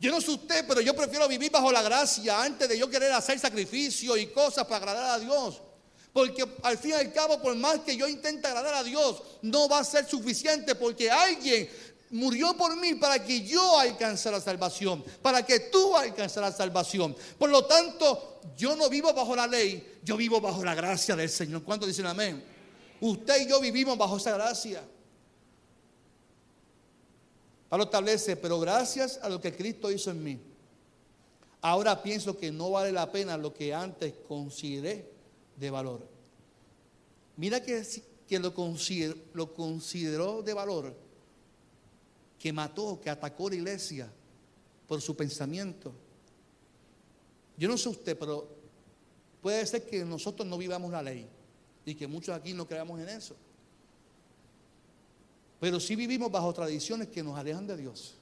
Yo 0.00 0.10
no 0.10 0.20
sé 0.20 0.30
usted, 0.30 0.64
pero 0.66 0.80
yo 0.80 0.94
prefiero 0.94 1.28
vivir 1.28 1.50
bajo 1.50 1.70
la 1.70 1.82
gracia 1.82 2.42
antes 2.42 2.68
de 2.68 2.78
yo 2.78 2.88
querer 2.88 3.12
hacer 3.12 3.38
sacrificio 3.38 4.16
y 4.16 4.28
cosas 4.28 4.64
para 4.64 4.76
agradar 4.76 5.10
a 5.10 5.18
Dios. 5.18 5.60
Porque 6.12 6.44
al 6.62 6.78
fin 6.78 6.90
y 6.90 6.94
al 6.94 7.12
cabo, 7.12 7.40
por 7.40 7.54
más 7.54 7.80
que 7.80 7.96
yo 7.96 8.08
intente 8.08 8.48
agradar 8.48 8.74
a 8.74 8.82
Dios, 8.82 9.22
no 9.42 9.68
va 9.68 9.80
a 9.80 9.84
ser 9.84 10.08
suficiente 10.08 10.74
porque 10.74 11.10
alguien 11.10 11.70
murió 12.10 12.56
por 12.56 12.76
mí 12.76 12.94
para 12.94 13.24
que 13.24 13.42
yo 13.42 13.78
alcance 13.78 14.30
la 14.30 14.40
salvación, 14.40 15.04
para 15.22 15.44
que 15.44 15.60
tú 15.60 15.96
alcances 15.96 16.40
la 16.42 16.52
salvación. 16.52 17.16
Por 17.38 17.50
lo 17.50 17.64
tanto, 17.64 18.40
yo 18.56 18.74
no 18.76 18.88
vivo 18.88 19.12
bajo 19.12 19.36
la 19.36 19.46
ley, 19.46 19.98
yo 20.02 20.16
vivo 20.16 20.40
bajo 20.40 20.64
la 20.64 20.74
gracia 20.74 21.14
del 21.14 21.28
Señor. 21.28 21.62
¿Cuántos 21.62 21.88
dicen 21.88 22.06
amén? 22.06 22.42
Usted 23.00 23.42
y 23.42 23.48
yo 23.48 23.60
vivimos 23.60 23.96
bajo 23.96 24.16
esa 24.16 24.32
gracia. 24.32 24.82
Pablo 27.68 27.84
establece, 27.84 28.36
pero 28.36 28.58
gracias 28.58 29.20
a 29.22 29.28
lo 29.28 29.40
que 29.40 29.54
Cristo 29.54 29.90
hizo 29.92 30.10
en 30.10 30.24
mí, 30.24 30.40
ahora 31.60 32.02
pienso 32.02 32.36
que 32.36 32.50
no 32.50 32.72
vale 32.72 32.90
la 32.90 33.12
pena 33.12 33.36
lo 33.36 33.54
que 33.54 33.72
antes 33.72 34.12
consideré 34.26 35.08
de 35.56 35.70
valor. 35.70 36.04
Mira 37.36 37.62
que, 37.62 37.86
que 38.26 38.38
lo 38.40 39.54
consideró 39.54 40.42
de 40.42 40.52
valor 40.52 41.09
que 42.40 42.52
mató, 42.54 42.98
que 43.00 43.10
atacó 43.10 43.50
la 43.50 43.56
iglesia 43.56 44.10
por 44.88 45.00
su 45.02 45.14
pensamiento. 45.14 45.92
Yo 47.58 47.68
no 47.68 47.76
sé 47.76 47.90
usted, 47.90 48.18
pero 48.18 48.48
puede 49.42 49.64
ser 49.66 49.86
que 49.86 50.02
nosotros 50.06 50.48
no 50.48 50.56
vivamos 50.56 50.90
la 50.90 51.02
ley 51.02 51.28
y 51.84 51.94
que 51.94 52.06
muchos 52.06 52.34
aquí 52.34 52.54
no 52.54 52.66
creamos 52.66 52.98
en 52.98 53.10
eso. 53.10 53.36
Pero 55.60 55.78
sí 55.78 55.94
vivimos 55.94 56.32
bajo 56.32 56.50
tradiciones 56.54 57.08
que 57.08 57.22
nos 57.22 57.36
alejan 57.36 57.66
de 57.66 57.76
Dios. 57.76 58.14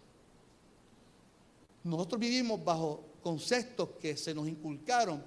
Nosotros 1.84 2.20
vivimos 2.20 2.62
bajo 2.64 3.04
conceptos 3.22 3.90
que 4.00 4.16
se 4.16 4.34
nos 4.34 4.48
inculcaron 4.48 5.22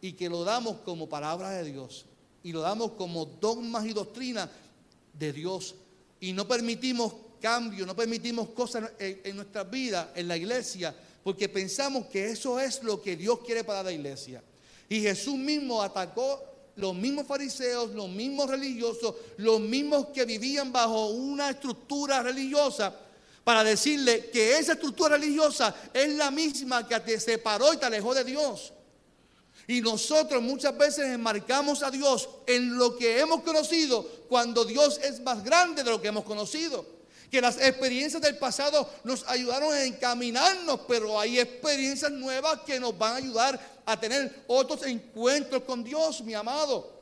y 0.00 0.12
que 0.12 0.28
lo 0.28 0.44
damos 0.44 0.76
como 0.78 1.08
palabras 1.08 1.52
de 1.56 1.64
Dios 1.64 2.06
y 2.44 2.52
lo 2.52 2.60
damos 2.60 2.92
como 2.92 3.24
dogmas 3.24 3.84
y 3.86 3.92
doctrinas 3.92 4.48
de 5.18 5.32
Dios 5.32 5.74
y 6.20 6.32
no 6.32 6.46
permitimos 6.46 7.12
cambio, 7.40 7.86
no 7.86 7.96
permitimos 7.96 8.50
cosas 8.50 8.92
en, 8.98 9.34
nuestra 9.34 9.64
vida, 9.64 10.12
en 10.14 10.28
la 10.28 10.36
iglesia, 10.36 10.94
porque 11.24 11.48
pensamos 11.48 12.06
que 12.06 12.30
eso 12.30 12.60
es 12.60 12.82
lo 12.82 13.02
que 13.02 13.16
Dios 13.16 13.40
quiere 13.44 13.64
para 13.64 13.82
la 13.82 13.92
iglesia. 13.92 14.42
Y 14.88 15.00
Jesús 15.00 15.34
mismo 15.34 15.82
atacó 15.82 16.44
los 16.76 16.94
mismos 16.94 17.26
fariseos, 17.26 17.90
los 17.90 18.08
mismos 18.08 18.48
religiosos, 18.48 19.14
los 19.38 19.60
mismos 19.60 20.08
que 20.14 20.24
vivían 20.24 20.70
bajo 20.70 21.08
una 21.08 21.50
estructura 21.50 22.22
religiosa, 22.22 22.94
para 23.42 23.64
decirle 23.64 24.30
que 24.30 24.58
esa 24.58 24.74
estructura 24.74 25.16
religiosa 25.16 25.74
es 25.92 26.10
la 26.10 26.30
misma 26.30 26.86
que 26.86 27.00
te 27.00 27.18
separó 27.18 27.72
y 27.72 27.78
te 27.78 27.86
alejó 27.86 28.14
de 28.14 28.24
Dios. 28.24 28.72
Y 29.66 29.80
nosotros 29.80 30.42
muchas 30.42 30.76
veces 30.76 31.06
enmarcamos 31.06 31.82
a 31.82 31.90
Dios 31.90 32.28
en 32.46 32.76
lo 32.76 32.96
que 32.96 33.18
hemos 33.20 33.42
conocido 33.42 34.02
cuando 34.28 34.64
Dios 34.64 35.00
es 35.02 35.20
más 35.20 35.42
grande 35.42 35.82
de 35.82 35.90
lo 35.90 36.00
que 36.00 36.08
hemos 36.08 36.24
conocido 36.24 36.99
que 37.30 37.40
las 37.40 37.56
experiencias 37.56 38.20
del 38.20 38.36
pasado 38.36 38.90
nos 39.04 39.26
ayudaron 39.28 39.72
a 39.72 39.84
encaminarnos, 39.84 40.80
pero 40.88 41.18
hay 41.18 41.38
experiencias 41.38 42.10
nuevas 42.10 42.60
que 42.66 42.80
nos 42.80 42.96
van 42.98 43.12
a 43.12 43.16
ayudar 43.16 43.80
a 43.86 43.98
tener 43.98 44.44
otros 44.48 44.84
encuentros 44.84 45.62
con 45.62 45.84
Dios, 45.84 46.22
mi 46.22 46.34
amado. 46.34 47.00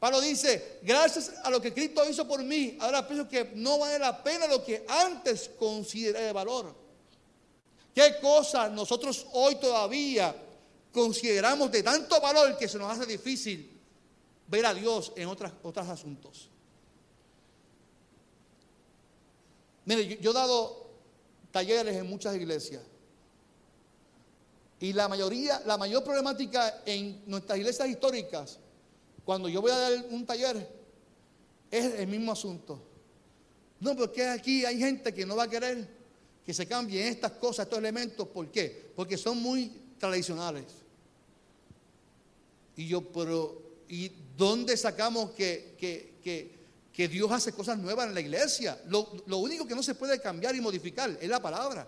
Pablo 0.00 0.20
dice, 0.20 0.80
gracias 0.82 1.32
a 1.42 1.50
lo 1.50 1.60
que 1.60 1.72
Cristo 1.72 2.08
hizo 2.08 2.26
por 2.26 2.42
mí, 2.42 2.76
ahora 2.80 3.06
pienso 3.06 3.28
que 3.28 3.52
no 3.54 3.78
vale 3.78 3.98
la 3.98 4.22
pena 4.22 4.46
lo 4.46 4.62
que 4.64 4.84
antes 4.88 5.50
consideré 5.58 6.22
de 6.22 6.32
valor. 6.32 6.74
¿Qué 7.94 8.16
cosas 8.20 8.70
nosotros 8.72 9.26
hoy 9.32 9.54
todavía 9.54 10.34
consideramos 10.92 11.70
de 11.70 11.82
tanto 11.82 12.20
valor 12.20 12.58
que 12.58 12.68
se 12.68 12.76
nos 12.76 12.92
hace 12.92 13.06
difícil 13.06 13.80
ver 14.48 14.66
a 14.66 14.74
Dios 14.74 15.12
en 15.16 15.28
otros 15.28 15.88
asuntos? 15.88 16.50
Mire, 19.86 20.18
yo, 20.20 20.32
he 20.32 20.34
dado 20.34 20.90
talleres 21.52 21.96
en 21.96 22.06
muchas 22.06 22.34
iglesias. 22.36 22.82
Y 24.80 24.92
la 24.92 25.08
mayoría, 25.08 25.62
la 25.64 25.78
mayor 25.78 26.04
problemática 26.04 26.82
en 26.84 27.22
nuestras 27.26 27.58
iglesias 27.58 27.88
históricas, 27.88 28.58
cuando 29.24 29.48
yo 29.48 29.62
voy 29.62 29.70
a 29.70 29.78
dar 29.78 30.04
un 30.10 30.26
taller, 30.26 30.68
es 31.70 31.94
el 31.94 32.08
mismo 32.08 32.32
asunto. 32.32 32.82
No, 33.80 33.96
porque 33.96 34.26
aquí 34.26 34.64
hay 34.64 34.78
gente 34.78 35.14
que 35.14 35.24
no 35.24 35.36
va 35.36 35.44
a 35.44 35.48
querer 35.48 35.88
que 36.44 36.52
se 36.52 36.66
cambien 36.66 37.06
estas 37.06 37.32
cosas, 37.32 37.66
estos 37.66 37.78
elementos. 37.78 38.26
¿Por 38.28 38.50
qué? 38.50 38.90
Porque 38.94 39.16
son 39.16 39.38
muy 39.38 39.72
tradicionales. 39.98 40.64
Y 42.76 42.88
yo, 42.88 43.02
pero, 43.12 43.62
¿y 43.88 44.10
dónde 44.36 44.76
sacamos 44.76 45.30
que, 45.30 45.76
que, 45.78 46.14
que 46.22 46.55
que 46.96 47.08
Dios 47.08 47.30
hace 47.30 47.52
cosas 47.52 47.76
nuevas 47.76 48.06
en 48.06 48.14
la 48.14 48.20
iglesia. 48.20 48.80
Lo, 48.86 49.06
único 49.36 49.66
que 49.66 49.74
no 49.74 49.82
se 49.82 49.94
puede 49.94 50.18
cambiar 50.18 50.56
y 50.56 50.62
modificar 50.62 51.10
es 51.20 51.28
la 51.28 51.42
palabra. 51.42 51.86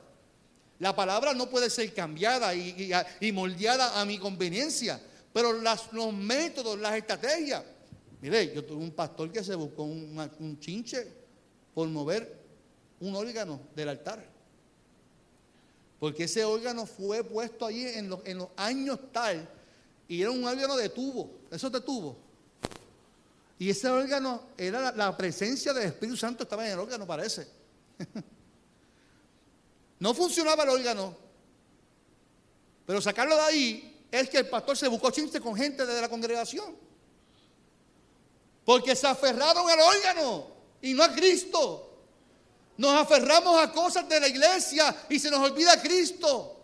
La 0.78 0.94
palabra 0.94 1.32
no 1.32 1.48
puede 1.48 1.70
ser 1.70 1.94
cambiada 1.94 2.54
y, 2.54 3.32
moldeada 3.32 3.98
a 3.98 4.04
mi 4.04 4.18
conveniencia, 4.18 5.00
pero 5.32 5.54
los 5.54 6.12
métodos, 6.12 6.78
las 6.78 6.94
estrategias. 6.94 7.64
Mire, 8.20 8.54
yo 8.54 8.62
tuve 8.62 8.82
un 8.82 8.90
pastor 8.90 9.32
que 9.32 9.42
se 9.42 9.54
buscó 9.54 9.84
un 9.84 10.58
chinche 10.60 11.06
por 11.72 11.88
mover 11.88 12.38
un 13.00 13.16
órgano 13.16 13.60
del 13.74 13.88
altar. 13.88 14.22
Porque 15.98 16.24
ese 16.24 16.44
órgano 16.44 16.84
fue 16.84 17.24
puesto 17.24 17.64
allí 17.64 17.86
en 17.86 18.10
los, 18.10 18.20
en 18.26 18.36
los 18.36 18.48
años 18.56 18.98
tal 19.10 19.48
y 20.06 20.20
era 20.20 20.30
un 20.30 20.44
órgano 20.44 20.76
de 20.76 20.90
tubo, 20.90 21.30
eso 21.50 21.70
de 21.70 21.80
tubo. 21.80 22.27
Y 23.58 23.70
ese 23.70 23.88
órgano 23.88 24.42
era 24.56 24.92
la, 24.92 25.16
presencia 25.16 25.72
del 25.72 25.88
Espíritu 25.88 26.16
Santo, 26.16 26.44
estaba 26.44 26.64
en 26.64 26.72
el 26.72 26.78
órgano, 26.78 27.06
parece. 27.06 27.48
no 29.98 30.14
funcionaba 30.14 30.62
el 30.62 30.68
órgano. 30.68 31.16
Pero 32.86 33.00
sacarlo 33.00 33.34
de 33.34 33.42
ahí 33.42 34.06
es 34.10 34.30
que 34.30 34.38
el 34.38 34.48
pastor 34.48 34.76
se 34.76 34.86
buscó 34.86 35.10
chiste 35.10 35.40
con 35.40 35.56
gente 35.56 35.84
de 35.84 36.00
la 36.00 36.08
congregación. 36.08 36.76
Porque 38.64 38.94
se 38.94 39.08
aferraron 39.08 39.68
al 39.68 39.80
órgano 39.80 40.46
y 40.80 40.94
no 40.94 41.02
a 41.02 41.12
Cristo. 41.12 41.84
Nos 42.76 42.94
aferramos 42.94 43.60
a 43.60 43.72
cosas 43.72 44.08
de 44.08 44.20
la 44.20 44.28
iglesia 44.28 44.94
y 45.08 45.18
se 45.18 45.30
nos 45.30 45.40
olvida 45.40 45.82
Cristo. 45.82 46.54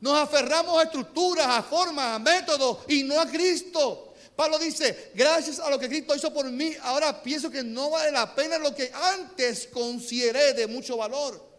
Nos 0.00 0.18
aferramos 0.18 0.78
a 0.78 0.84
estructuras, 0.84 1.46
a 1.46 1.62
formas, 1.62 2.16
a 2.16 2.18
métodos 2.18 2.78
y 2.88 3.02
no 3.02 3.20
a 3.20 3.26
Cristo. 3.26 4.13
Pablo 4.36 4.58
dice, 4.58 5.12
gracias 5.14 5.60
a 5.60 5.70
lo 5.70 5.78
que 5.78 5.88
Cristo 5.88 6.14
hizo 6.14 6.32
por 6.32 6.50
mí, 6.50 6.74
ahora 6.82 7.22
pienso 7.22 7.50
que 7.50 7.62
no 7.62 7.90
vale 7.90 8.10
la 8.10 8.34
pena 8.34 8.58
lo 8.58 8.74
que 8.74 8.90
antes 8.92 9.68
consideré 9.68 10.54
de 10.54 10.66
mucho 10.66 10.96
valor. 10.96 11.54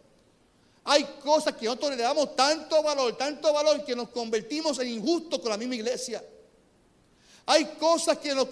Hay 0.84 1.04
cosas 1.20 1.54
que 1.56 1.64
nosotros 1.64 1.96
le 1.96 2.02
damos 2.02 2.36
tanto 2.36 2.82
valor, 2.82 3.16
tanto 3.16 3.52
valor 3.52 3.84
que 3.84 3.96
nos 3.96 4.10
convertimos 4.10 4.78
en 4.78 4.88
injustos 4.88 5.40
con 5.40 5.50
la 5.50 5.56
misma 5.56 5.74
iglesia. 5.74 6.22
Hay 7.46 7.64
cosas 7.78 8.18
que 8.18 8.34
nos, 8.34 8.48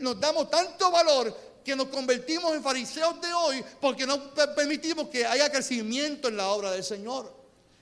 nos 0.00 0.20
damos 0.20 0.50
tanto 0.50 0.90
valor 0.90 1.36
que 1.62 1.76
nos 1.76 1.88
convertimos 1.88 2.54
en 2.54 2.62
fariseos 2.62 3.20
de 3.20 3.32
hoy 3.32 3.64
porque 3.80 4.06
no 4.06 4.32
permitimos 4.54 5.08
que 5.08 5.26
haya 5.26 5.50
crecimiento 5.50 6.28
en 6.28 6.36
la 6.36 6.48
obra 6.48 6.70
del 6.70 6.82
Señor. 6.82 7.34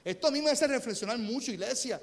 Esto 0.04 0.26
a 0.26 0.30
mí 0.30 0.42
me 0.42 0.50
hace 0.50 0.66
reflexionar 0.66 1.18
mucho, 1.18 1.52
iglesia. 1.52 2.00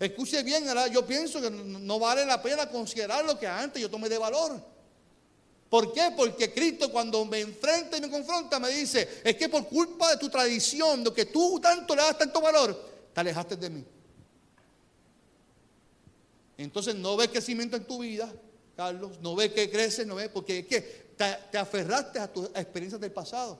Escuche 0.00 0.42
bien, 0.42 0.64
yo 0.90 1.06
pienso 1.06 1.42
que 1.42 1.50
no 1.50 1.98
vale 1.98 2.24
la 2.24 2.42
pena 2.42 2.68
considerar 2.70 3.22
lo 3.24 3.38
que 3.38 3.46
antes 3.46 3.82
yo 3.82 3.90
tomé 3.90 4.08
de 4.08 4.16
valor. 4.16 4.58
¿Por 5.68 5.92
qué? 5.92 6.12
Porque 6.16 6.52
Cristo 6.52 6.90
cuando 6.90 7.24
me 7.26 7.40
enfrenta 7.40 7.98
y 7.98 8.00
me 8.00 8.10
confronta 8.10 8.58
me 8.58 8.70
dice, 8.70 9.20
es 9.22 9.36
que 9.36 9.48
por 9.48 9.68
culpa 9.68 10.10
de 10.10 10.16
tu 10.16 10.30
tradición, 10.30 11.04
de 11.04 11.12
que 11.12 11.26
tú 11.26 11.60
tanto 11.60 11.94
le 11.94 12.02
das 12.02 12.16
tanto 12.16 12.40
valor, 12.40 12.76
te 13.12 13.20
alejaste 13.20 13.56
de 13.56 13.70
mí. 13.70 13.84
Entonces 16.56 16.94
no 16.94 17.16
ves 17.16 17.28
crecimiento 17.28 17.76
en 17.76 17.84
tu 17.84 17.98
vida, 17.98 18.32
Carlos, 18.76 19.20
no 19.20 19.36
ves 19.36 19.52
que 19.52 19.70
creces, 19.70 20.06
no 20.06 20.14
ves, 20.14 20.30
porque 20.30 20.60
es 20.60 20.66
que 20.66 20.80
te, 21.50 21.58
aferraste 21.58 22.18
a 22.18 22.32
tus 22.32 22.46
experiencias 22.54 23.00
del 23.00 23.12
pasado. 23.12 23.58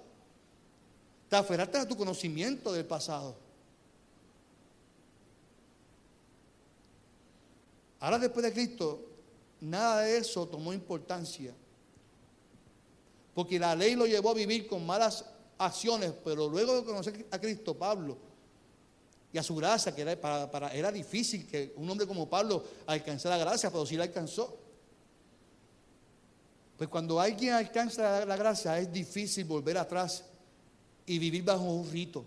Te 1.28 1.36
aferraste 1.36 1.78
a 1.78 1.86
tu 1.86 1.96
conocimiento 1.96 2.72
del 2.72 2.86
pasado. 2.86 3.36
Ahora 8.00 8.18
después 8.18 8.44
de 8.44 8.52
Cristo, 8.52 9.06
nada 9.60 10.00
de 10.00 10.18
eso 10.18 10.46
tomó 10.48 10.72
importancia. 10.72 11.54
Porque 13.34 13.58
la 13.58 13.74
ley 13.74 13.94
lo 13.94 14.06
llevó 14.06 14.30
a 14.30 14.34
vivir 14.34 14.66
con 14.66 14.84
malas 14.84 15.24
acciones, 15.58 16.12
pero 16.24 16.48
luego 16.48 16.76
de 16.76 16.84
conocer 16.84 17.26
a 17.30 17.38
Cristo, 17.38 17.76
Pablo, 17.76 18.16
y 19.32 19.38
a 19.38 19.42
su 19.42 19.54
gracia, 19.54 19.94
que 19.94 20.02
era, 20.02 20.20
para, 20.50 20.74
era 20.74 20.90
difícil 20.90 21.46
que 21.46 21.72
un 21.76 21.88
hombre 21.88 22.06
como 22.06 22.28
Pablo 22.28 22.64
alcanzara 22.86 23.38
gracia, 23.38 23.70
pero 23.70 23.86
sí 23.86 23.96
la 23.96 24.04
alcanzó. 24.04 24.58
Pues 26.76 26.88
cuando 26.88 27.20
alguien 27.20 27.52
alcanza 27.52 28.24
la 28.24 28.36
gracia 28.36 28.78
es 28.78 28.90
difícil 28.90 29.44
volver 29.44 29.76
atrás 29.76 30.24
y 31.06 31.18
vivir 31.18 31.44
bajo 31.44 31.62
un 31.62 31.88
rito, 31.90 32.24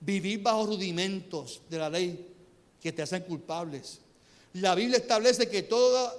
vivir 0.00 0.42
bajo 0.42 0.66
rudimentos 0.66 1.62
de 1.70 1.78
la 1.78 1.88
ley 1.88 2.34
que 2.80 2.92
te 2.92 3.02
hacen 3.02 3.22
culpables. 3.22 4.00
La 4.54 4.74
Biblia 4.74 4.98
establece 4.98 5.48
que 5.48 5.64
toda, 5.64 6.14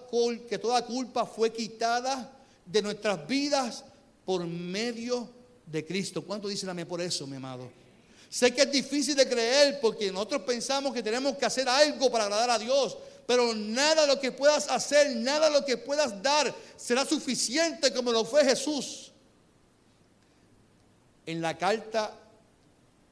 que 0.50 0.60
toda 0.60 0.86
culpa 0.86 1.26
fue 1.26 1.54
quitada 1.54 2.32
de 2.66 2.82
nuestras 2.82 3.26
vidas 3.26 3.86
por 4.26 4.46
medio 4.46 5.30
de 5.66 5.86
Cristo. 5.86 6.22
¿Cuánto 6.22 6.50
dicen 6.50 6.70
amén 6.70 6.88
por 6.88 7.00
eso, 7.00 7.26
mi 7.26 7.38
amado? 7.38 7.70
Sé 8.30 8.54
que 8.54 8.64
es 8.64 8.72
difícil 8.72 9.16
de 9.16 9.30
creer 9.30 9.80
porque 9.80 10.12
nosotros 10.12 10.42
pensamos 10.42 10.94
que 10.94 11.02
tenemos 11.02 11.38
que 11.38 11.46
hacer 11.46 11.70
algo 11.70 12.12
para 12.12 12.26
agradar 12.26 12.50
a 12.50 12.60
Dios, 12.60 12.98
pero 13.26 13.56
nada 13.56 14.06
lo 14.06 14.20
que 14.20 14.34
puedas 14.34 14.70
hacer, 14.70 15.16
nada 15.16 15.50
lo 15.50 15.64
que 15.64 15.78
puedas 15.78 16.22
dar 16.22 16.54
será 16.76 17.06
suficiente 17.06 17.94
como 17.94 18.12
lo 18.12 18.26
fue 18.26 18.44
Jesús. 18.44 19.14
En 21.26 21.40
la 21.40 21.58
carta, 21.58 22.14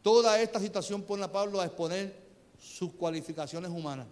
toda 0.01 0.41
esta 0.41 0.59
situación 0.59 1.03
pone 1.03 1.23
a 1.23 1.31
Pablo 1.31 1.61
a 1.61 1.65
exponer 1.65 2.13
sus 2.59 2.91
cualificaciones 2.91 3.71
humanas. 3.71 4.07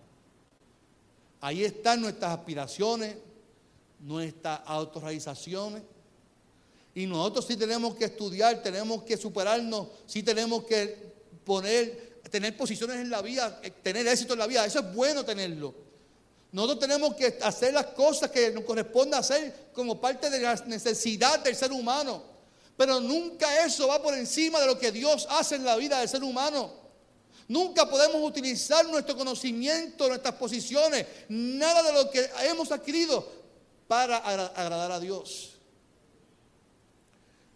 Ahí 1.42 1.64
están 1.64 2.00
nuestras 2.00 2.38
aspiraciones, 2.38 3.16
nuestras 4.00 4.62
autorrealizaciones. 4.66 5.82
Y 6.94 7.08
nosotros 7.08 7.46
sí 7.48 7.58
tenemos 7.58 7.96
que 7.96 8.06
estudiar, 8.06 8.62
tenemos 8.62 9.04
que 9.04 9.18
superarnos, 9.18 9.88
sí 10.06 10.22
tenemos 10.22 10.64
que 10.66 11.12
poner, 11.44 12.22
tener 12.30 12.56
posiciones 12.56 12.98
en 12.98 13.10
la 13.10 13.22
vida, 13.22 13.60
eh, 13.64 13.72
tener 13.72 14.08
éxito 14.08 14.34
en 14.34 14.40
la 14.40 14.48
vida. 14.48 14.66
Eso 14.66 14.80
es 14.80 14.94
bueno 14.94 15.26
tenerlo. 15.26 15.74
Nosotros 16.52 16.80
tenemos 16.80 17.16
que 17.16 17.38
hacer 17.42 17.74
las 17.74 17.88
cosas 17.88 18.30
que 18.30 18.52
nos 18.52 18.64
corresponde 18.66 19.18
hacer 19.18 19.70
como 19.74 20.00
parte 20.00 20.30
de 20.30 20.42
la 20.42 20.54
necesidad 20.68 21.40
del 21.40 21.56
ser 21.56 21.72
humano. 21.72 22.24
Pero 22.78 23.00
nunca 23.00 23.66
eso 23.66 23.88
va 23.88 24.02
por 24.02 24.14
encima 24.14 24.60
de 24.60 24.68
lo 24.68 24.78
que 24.78 24.92
Dios 24.92 25.28
hace 25.30 25.56
en 25.56 25.64
la 25.64 25.76
vida 25.78 26.00
del 26.00 26.10
ser 26.10 26.24
humano. 26.24 26.81
Nunca 27.52 27.86
podemos 27.90 28.26
utilizar 28.26 28.88
nuestro 28.88 29.14
conocimiento, 29.14 30.08
nuestras 30.08 30.36
posiciones, 30.36 31.06
nada 31.28 31.84
de 31.84 31.92
lo 31.92 32.10
que 32.10 32.30
hemos 32.44 32.72
adquirido 32.72 33.28
para 33.90 34.20
agradar 34.20 34.90
a 34.90 35.02
Dios. 35.02 35.58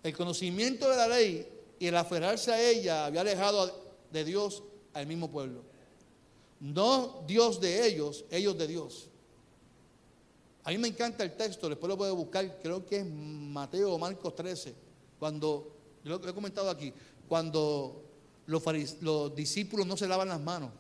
El 0.04 0.14
conocimiento 0.14 0.90
de 0.90 0.98
la 0.98 1.08
ley 1.08 1.48
y 1.80 1.88
el 1.88 1.96
aferrarse 1.96 2.52
a 2.52 2.62
ella 2.62 3.06
había 3.06 3.22
alejado 3.22 3.74
de 4.12 4.26
Dios 4.26 4.64
al 4.92 5.08
mismo 5.08 5.32
pueblo. 5.32 5.62
No 6.60 7.24
Dios 7.26 7.62
de 7.62 7.88
ellos, 7.88 8.26
ellos 8.32 8.58
de 8.58 8.68
Dios. 8.68 9.08
A 10.66 10.72
mí 10.72 10.78
me 10.78 10.90
encanta 10.90 11.24
el 11.24 11.38
texto, 11.38 11.70
después 11.70 11.88
lo 11.88 11.98
puedo 11.98 12.14
buscar, 12.18 12.60
creo 12.62 12.86
que 12.86 12.98
es 12.98 13.06
Mateo 13.06 13.94
o 13.94 13.98
Marcos 13.98 14.36
13, 14.36 14.76
cuando, 15.18 15.74
yo 16.04 16.20
lo 16.20 16.30
he 16.30 16.34
comentado 16.34 16.70
aquí, 16.70 16.92
cuando 17.30 18.05
los, 18.48 19.36
discípulos 19.36 19.88
no 19.88 19.98
se 19.98 20.08
lavan 20.08 20.30
las 20.30 20.42
manos. 20.42 20.72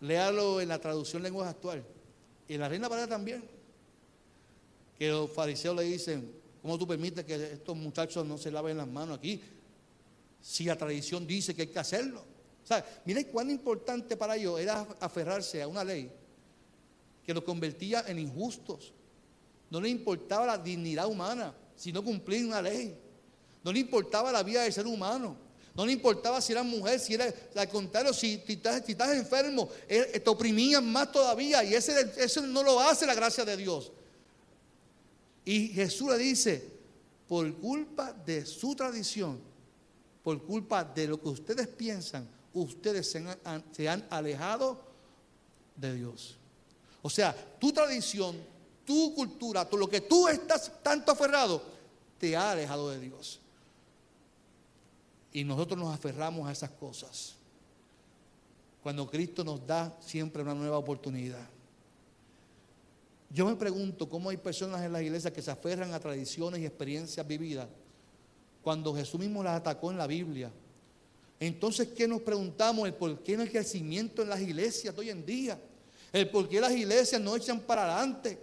Léalo 0.00 0.60
en 0.60 0.68
la 0.68 0.80
traducción 0.80 1.22
lenguaje 1.22 1.50
actual. 1.50 1.84
Y 2.48 2.54
en 2.54 2.60
la 2.60 2.68
Reina 2.68 2.88
Valera 2.88 3.08
también. 3.08 3.44
Que 4.98 5.08
los 5.08 5.30
fariseos 5.30 5.76
le 5.76 5.82
dicen, 5.84 6.32
¿cómo 6.60 6.78
tú 6.78 6.86
permites 6.86 7.24
que 7.24 7.34
estos 7.52 7.76
muchachos 7.76 8.26
no 8.26 8.38
se 8.38 8.50
laven 8.50 8.76
las 8.76 8.88
manos 8.88 9.18
aquí? 9.18 9.40
Si 10.40 10.64
la 10.64 10.76
tradición 10.76 11.26
dice 11.26 11.54
que 11.54 11.62
hay 11.62 11.68
que 11.68 11.78
hacerlo. 11.78 12.20
O 12.62 12.66
sea, 12.66 12.84
miren 13.04 13.24
cuán 13.24 13.50
importante 13.50 14.16
para 14.16 14.36
ellos 14.36 14.58
era 14.58 14.86
aferrarse 15.00 15.62
a 15.62 15.68
una 15.68 15.84
ley 15.84 16.10
que 17.24 17.34
los 17.34 17.44
convertía 17.44 18.04
en 18.06 18.18
injustos. 18.18 18.92
No 19.70 19.80
le 19.80 19.88
importaba 19.88 20.46
la 20.46 20.58
dignidad 20.58 21.06
humana, 21.06 21.54
sino 21.76 22.04
cumplir 22.04 22.46
una 22.46 22.60
ley. 22.60 22.96
No 23.64 23.72
le 23.72 23.80
importaba 23.80 24.32
la 24.32 24.42
vida 24.42 24.62
del 24.62 24.72
ser 24.72 24.86
humano. 24.86 25.36
No 25.74 25.86
le 25.86 25.92
importaba 25.92 26.40
si 26.40 26.52
era 26.52 26.62
mujer, 26.62 27.00
si 27.00 27.14
era, 27.14 27.32
al 27.56 27.68
contrario, 27.68 28.12
si, 28.12 28.42
estás, 28.46 28.82
enfermo, 29.16 29.70
eh, 29.88 30.20
te 30.22 30.28
oprimían 30.28 30.90
más 30.90 31.10
todavía. 31.10 31.64
Y 31.64 31.74
ese, 31.74 32.12
eso 32.18 32.42
no 32.42 32.62
lo 32.62 32.78
hace 32.78 33.06
la 33.06 33.14
gracia 33.14 33.44
de 33.44 33.56
Dios. 33.56 33.90
Y 35.44 35.68
Jesús 35.68 36.10
le 36.10 36.18
dice, 36.18 36.68
por 37.26 37.50
culpa 37.56 38.12
de 38.12 38.44
su 38.44 38.74
tradición, 38.74 39.40
por 40.22 40.42
culpa 40.42 40.84
de 40.84 41.08
lo 41.08 41.20
que 41.20 41.30
ustedes 41.30 41.66
piensan, 41.68 42.28
ustedes 42.52 43.10
se 43.10 43.18
han, 43.18 43.64
se 43.72 43.88
han 43.88 44.06
alejado 44.10 44.78
de 45.74 45.94
Dios. 45.94 46.36
O 47.00 47.08
sea, 47.08 47.34
tu 47.58 47.72
tradición, 47.72 48.36
tu 48.84 49.14
cultura, 49.14 49.66
lo 49.72 49.88
que 49.88 50.02
tú 50.02 50.28
estás 50.28 50.70
tanto 50.82 51.12
aferrado, 51.12 51.62
te 52.18 52.36
ha 52.36 52.52
alejado 52.52 52.90
de 52.90 53.00
Dios. 53.00 53.41
Y 55.32 55.44
nosotros 55.44 55.78
nos 55.78 55.94
aferramos 55.94 56.48
a 56.48 56.52
esas 56.52 56.70
cosas. 56.70 57.36
Cuando 58.82 59.08
Cristo 59.08 59.44
nos 59.44 59.66
da 59.66 59.96
siempre 60.00 60.42
una 60.42 60.54
nueva 60.54 60.78
oportunidad. 60.78 61.48
Yo 63.30 63.46
me 63.46 63.56
pregunto 63.56 64.08
cómo 64.08 64.28
hay 64.28 64.36
personas 64.36 64.82
en 64.82 64.92
las 64.92 65.02
iglesias 65.02 65.32
que 65.32 65.40
se 65.40 65.50
aferran 65.50 65.94
a 65.94 66.00
tradiciones 66.00 66.60
y 66.60 66.66
experiencias 66.66 67.26
vividas 67.26 67.66
cuando 68.62 68.94
Jesús 68.94 69.18
mismo 69.18 69.42
las 69.42 69.56
atacó 69.56 69.90
en 69.90 69.98
la 69.98 70.06
Biblia. 70.06 70.50
Entonces, 71.40 71.88
¿qué 71.88 72.06
nos 72.06 72.20
preguntamos? 72.22 72.86
El 72.86 72.94
por 72.94 73.18
qué 73.20 73.36
no 73.36 73.42
hay 73.42 73.48
crecimiento 73.48 74.22
en 74.22 74.28
las 74.28 74.40
iglesias 74.40 74.94
hoy 74.96 75.10
en 75.10 75.26
día. 75.26 75.58
El 76.12 76.30
por 76.30 76.48
qué 76.48 76.60
las 76.60 76.72
iglesias 76.72 77.20
no 77.20 77.34
echan 77.34 77.60
para 77.60 77.84
adelante. 77.84 78.38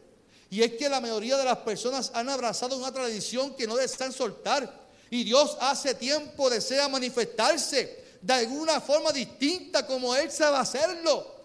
Y 0.49 0.62
es 0.62 0.73
que 0.73 0.89
la 0.89 0.99
mayoría 0.99 1.38
de 1.38 1.45
las 1.45 1.60
personas 1.60 2.12
han 2.13 2.28
abrazado 2.28 2.78
una 2.78 2.91
tradición 2.91 3.56
que 3.56 3.67
no 3.67 3.78
desean 3.78 4.12
soltar. 4.12 4.79
Y 5.10 5.24
Dios 5.24 5.58
hace 5.60 5.95
tiempo 5.95 6.50
desea 6.50 6.88
manifestarse 6.88 8.04
de 8.22 8.34
alguna 8.34 8.80
forma 8.80 9.12
distinta 9.12 9.86
como 9.86 10.15
Él 10.15 10.32
sabe 10.32 10.58
hacerlo. 10.58 11.36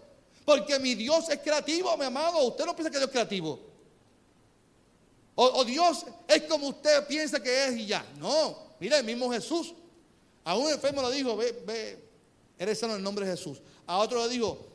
Porque 0.43 0.77
mi 0.77 0.93
Dios 0.93 1.29
es 1.29 1.39
creativo, 1.39 1.95
mi 1.97 2.05
amado. 2.05 2.43
Usted 2.47 2.65
no 2.65 2.75
piensa 2.75 2.91
que 2.91 2.97
Dios 2.97 3.09
es 3.09 3.13
creativo. 3.13 3.59
O, 5.37 5.65
Dios 5.65 6.05
es 6.27 6.43
como 6.43 6.67
usted 6.67 7.05
piensa 7.07 7.41
que 7.41 7.67
es 7.67 7.77
y 7.77 7.87
ya. 7.87 8.05
No, 8.17 8.57
mira, 8.79 8.99
el 8.99 9.05
mismo 9.05 9.31
Jesús. 9.31 9.73
A 10.43 10.55
un 10.55 10.71
enfermo 10.71 11.01
le 11.09 11.15
dijo, 11.15 11.35
ve, 11.35 11.63
ve, 11.65 12.03
eres 12.57 12.79
sano 12.79 12.93
en 12.93 12.99
el 12.99 13.03
nombre 13.03 13.25
de 13.25 13.31
Jesús. 13.31 13.59
A 13.87 13.97
otro 13.97 14.25
le 14.25 14.31
dijo, 14.31 14.65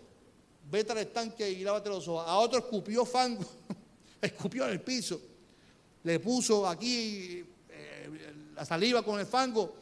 vete 0.71 0.93
al 0.93 0.99
estanque 0.99 1.49
y 1.49 1.63
lávate 1.63 1.89
los 1.89 2.07
ojos. 2.09 2.25
A 2.27 2.37
otro 2.39 2.59
escupió 2.59 3.07
fango, 3.07 3.45
escupió 4.21 4.67
en 4.67 4.73
el 4.73 4.81
piso. 4.83 5.21
Le 6.03 6.19
puso 6.19 6.67
aquí 6.67 7.45
la 8.61 8.67
saliva 8.67 9.03
con 9.03 9.19
el 9.19 9.25
fango. 9.25 9.75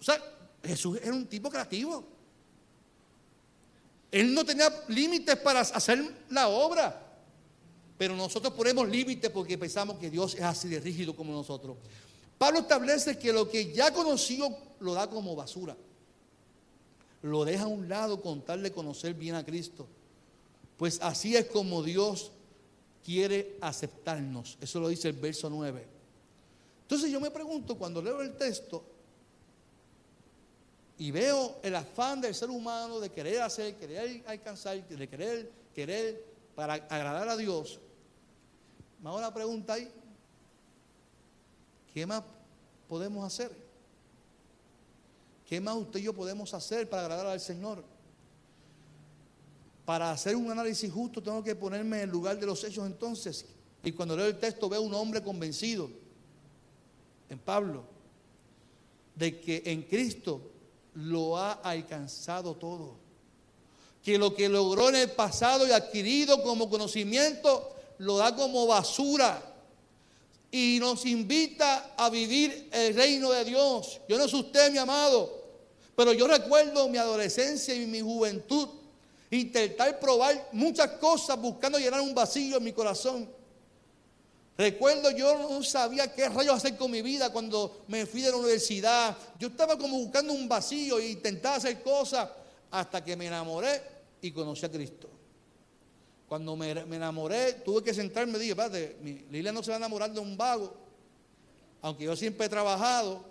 O 0.00 0.02
sea, 0.02 0.18
Jesús 0.64 0.98
era 1.02 1.12
un 1.12 1.26
tipo 1.26 1.50
creativo. 1.50 2.02
Él 4.10 4.32
no 4.32 4.46
tenía 4.46 4.72
límites 4.88 5.36
para 5.36 5.60
hacer 5.60 6.02
la 6.30 6.48
obra. 6.48 7.02
Pero 7.98 8.16
nosotros 8.16 8.54
ponemos 8.54 8.88
límites 8.88 9.30
porque 9.30 9.58
pensamos 9.58 9.98
que 9.98 10.08
Dios 10.08 10.36
es 10.36 10.40
así 10.40 10.68
de 10.68 10.80
rígido 10.80 11.14
como 11.14 11.34
nosotros. 11.34 11.76
Pablo 12.38 12.60
establece 12.60 13.18
que 13.18 13.30
lo 13.30 13.46
que 13.46 13.74
ya 13.74 13.92
conoció 13.92 14.56
lo 14.80 14.94
da 14.94 15.10
como 15.10 15.36
basura. 15.36 15.76
Lo 17.20 17.44
deja 17.44 17.64
a 17.64 17.68
un 17.68 17.90
lado 17.90 18.22
con 18.22 18.40
tal 18.40 18.62
de 18.62 18.72
conocer 18.72 19.12
bien 19.12 19.34
a 19.34 19.44
Cristo. 19.44 19.86
Pues 20.78 20.98
así 21.02 21.36
es 21.36 21.44
como 21.44 21.82
Dios 21.82 22.32
quiere 23.04 23.58
aceptarnos. 23.60 24.56
Eso 24.62 24.80
lo 24.80 24.88
dice 24.88 25.08
el 25.08 25.16
verso 25.16 25.50
9. 25.50 25.95
Entonces 26.86 27.10
yo 27.10 27.20
me 27.20 27.32
pregunto 27.32 27.76
cuando 27.76 28.00
leo 28.00 28.22
el 28.22 28.36
texto 28.36 28.84
y 30.96 31.10
veo 31.10 31.58
el 31.64 31.74
afán 31.74 32.20
del 32.20 32.32
ser 32.32 32.48
humano 32.48 33.00
de 33.00 33.10
querer 33.10 33.42
hacer, 33.42 33.74
querer 33.74 34.22
alcanzar, 34.24 34.86
de 34.86 35.08
querer, 35.08 35.50
querer 35.74 36.24
para 36.54 36.74
agradar 36.74 37.28
a 37.28 37.36
Dios, 37.36 37.80
me 39.02 39.08
hago 39.08 39.20
la 39.20 39.34
pregunta 39.34 39.72
ahí, 39.72 39.90
¿qué 41.92 42.06
más 42.06 42.22
podemos 42.88 43.26
hacer? 43.26 43.50
¿Qué 45.44 45.60
más 45.60 45.74
usted 45.74 45.98
y 45.98 46.04
yo 46.04 46.12
podemos 46.12 46.54
hacer 46.54 46.88
para 46.88 47.02
agradar 47.02 47.26
al 47.26 47.40
Señor? 47.40 47.82
Para 49.84 50.12
hacer 50.12 50.36
un 50.36 50.52
análisis 50.52 50.92
justo 50.92 51.20
tengo 51.20 51.42
que 51.42 51.56
ponerme 51.56 51.96
en 51.96 52.02
el 52.04 52.10
lugar 52.10 52.38
de 52.38 52.46
los 52.46 52.62
hechos 52.62 52.86
entonces. 52.86 53.44
Y 53.82 53.90
cuando 53.90 54.16
leo 54.16 54.26
el 54.26 54.38
texto 54.38 54.68
veo 54.68 54.82
un 54.82 54.94
hombre 54.94 55.20
convencido, 55.20 56.05
en 57.28 57.38
Pablo, 57.38 57.84
de 59.14 59.40
que 59.40 59.62
en 59.66 59.82
Cristo 59.82 60.40
lo 60.94 61.36
ha 61.36 61.52
alcanzado 61.52 62.54
todo. 62.54 62.94
Que 64.02 64.18
lo 64.18 64.34
que 64.34 64.48
logró 64.48 64.88
en 64.88 64.96
el 64.96 65.10
pasado 65.10 65.66
y 65.66 65.72
adquirido 65.72 66.42
como 66.42 66.70
conocimiento 66.70 67.74
lo 67.98 68.18
da 68.18 68.34
como 68.34 68.66
basura. 68.66 69.42
Y 70.50 70.78
nos 70.80 71.04
invita 71.04 71.94
a 71.96 72.08
vivir 72.08 72.68
el 72.72 72.94
reino 72.94 73.30
de 73.32 73.44
Dios. 73.44 74.00
Yo 74.08 74.16
no 74.16 74.28
sé 74.28 74.36
usted, 74.36 74.70
mi 74.70 74.78
amado, 74.78 75.44
pero 75.96 76.12
yo 76.12 76.28
recuerdo 76.28 76.88
mi 76.88 76.98
adolescencia 76.98 77.74
y 77.74 77.86
mi 77.86 78.00
juventud 78.00 78.68
intentar 79.30 79.98
probar 79.98 80.48
muchas 80.52 80.92
cosas 80.92 81.40
buscando 81.40 81.78
llenar 81.78 82.00
un 82.00 82.14
vacío 82.14 82.58
en 82.58 82.64
mi 82.64 82.72
corazón. 82.72 83.28
Recuerdo, 84.58 85.10
yo 85.10 85.38
no 85.38 85.62
sabía 85.62 86.14
qué 86.14 86.28
rayos 86.28 86.54
hacer 86.54 86.76
con 86.76 86.90
mi 86.90 87.02
vida 87.02 87.30
cuando 87.30 87.84
me 87.88 88.06
fui 88.06 88.22
de 88.22 88.30
la 88.30 88.36
universidad. 88.38 89.16
Yo 89.38 89.48
estaba 89.48 89.76
como 89.76 89.98
buscando 89.98 90.32
un 90.32 90.48
vacío 90.48 90.98
e 90.98 91.08
intentaba 91.08 91.56
hacer 91.56 91.82
cosas 91.82 92.28
hasta 92.70 93.04
que 93.04 93.16
me 93.16 93.26
enamoré 93.26 93.82
y 94.22 94.30
conocí 94.30 94.64
a 94.64 94.70
Cristo. 94.70 95.10
Cuando 96.26 96.56
me, 96.56 96.70
enamoré, 96.70 97.52
tuve 97.64 97.84
que 97.84 97.92
sentarme 97.92 98.38
y 98.38 98.40
dije, 98.40 98.56
padre, 98.56 98.96
Lilia 99.30 99.52
no 99.52 99.62
se 99.62 99.70
va 99.70 99.76
a 99.76 99.78
enamorar 99.78 100.10
de 100.10 100.20
un 100.20 100.36
vago. 100.36 100.74
Aunque 101.82 102.04
yo 102.04 102.16
siempre 102.16 102.46
he 102.46 102.48
trabajado, 102.48 103.24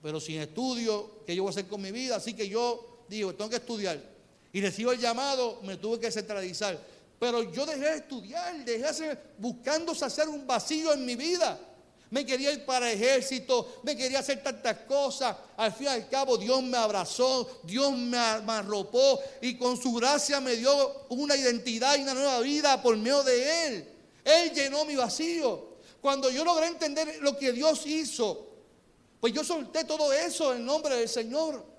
pero 0.00 0.20
sin 0.20 0.40
estudio, 0.40 1.10
¿qué 1.26 1.34
yo 1.34 1.42
voy 1.42 1.50
a 1.50 1.52
hacer 1.52 1.66
con 1.66 1.82
mi 1.82 1.90
vida? 1.90 2.16
Así 2.16 2.34
que 2.34 2.48
yo 2.48 3.04
digo, 3.08 3.34
tengo 3.34 3.50
que 3.50 3.56
estudiar. 3.56 4.00
Y 4.52 4.60
recibo 4.60 4.92
el 4.92 5.00
llamado, 5.00 5.60
me 5.62 5.76
tuve 5.76 5.98
que 5.98 6.10
centralizar. 6.10 6.80
Pero 7.20 7.42
yo 7.52 7.66
dejé 7.66 7.84
de 7.84 7.96
estudiar, 7.96 8.64
dejé 8.64 8.86
hacer, 8.86 9.34
buscando 9.36 9.92
hacer 9.92 10.26
un 10.26 10.46
vacío 10.46 10.94
en 10.94 11.04
mi 11.04 11.16
vida. 11.16 11.60
Me 12.08 12.24
quería 12.24 12.50
ir 12.50 12.64
para 12.64 12.90
ejército, 12.90 13.80
me 13.82 13.94
quería 13.94 14.20
hacer 14.20 14.42
tantas 14.42 14.78
cosas. 14.78 15.36
Al 15.58 15.70
fin 15.70 15.86
y 15.86 15.90
al 15.90 16.08
cabo, 16.08 16.38
Dios 16.38 16.62
me 16.62 16.78
abrazó, 16.78 17.60
Dios 17.62 17.92
me 17.92 18.16
arropó 18.16 19.20
y 19.42 19.58
con 19.58 19.76
su 19.76 19.92
gracia 19.92 20.40
me 20.40 20.56
dio 20.56 21.04
una 21.10 21.36
identidad 21.36 21.98
y 21.98 22.02
una 22.02 22.14
nueva 22.14 22.40
vida 22.40 22.82
por 22.82 22.96
medio 22.96 23.22
de 23.22 23.66
Él. 23.66 23.88
Él 24.24 24.52
llenó 24.54 24.86
mi 24.86 24.96
vacío. 24.96 25.76
Cuando 26.00 26.30
yo 26.30 26.42
logré 26.42 26.68
entender 26.68 27.18
lo 27.20 27.36
que 27.36 27.52
Dios 27.52 27.86
hizo, 27.86 28.46
pues 29.20 29.34
yo 29.34 29.44
solté 29.44 29.84
todo 29.84 30.10
eso 30.10 30.54
en 30.54 30.64
nombre 30.64 30.96
del 30.96 31.08
Señor. 31.08 31.69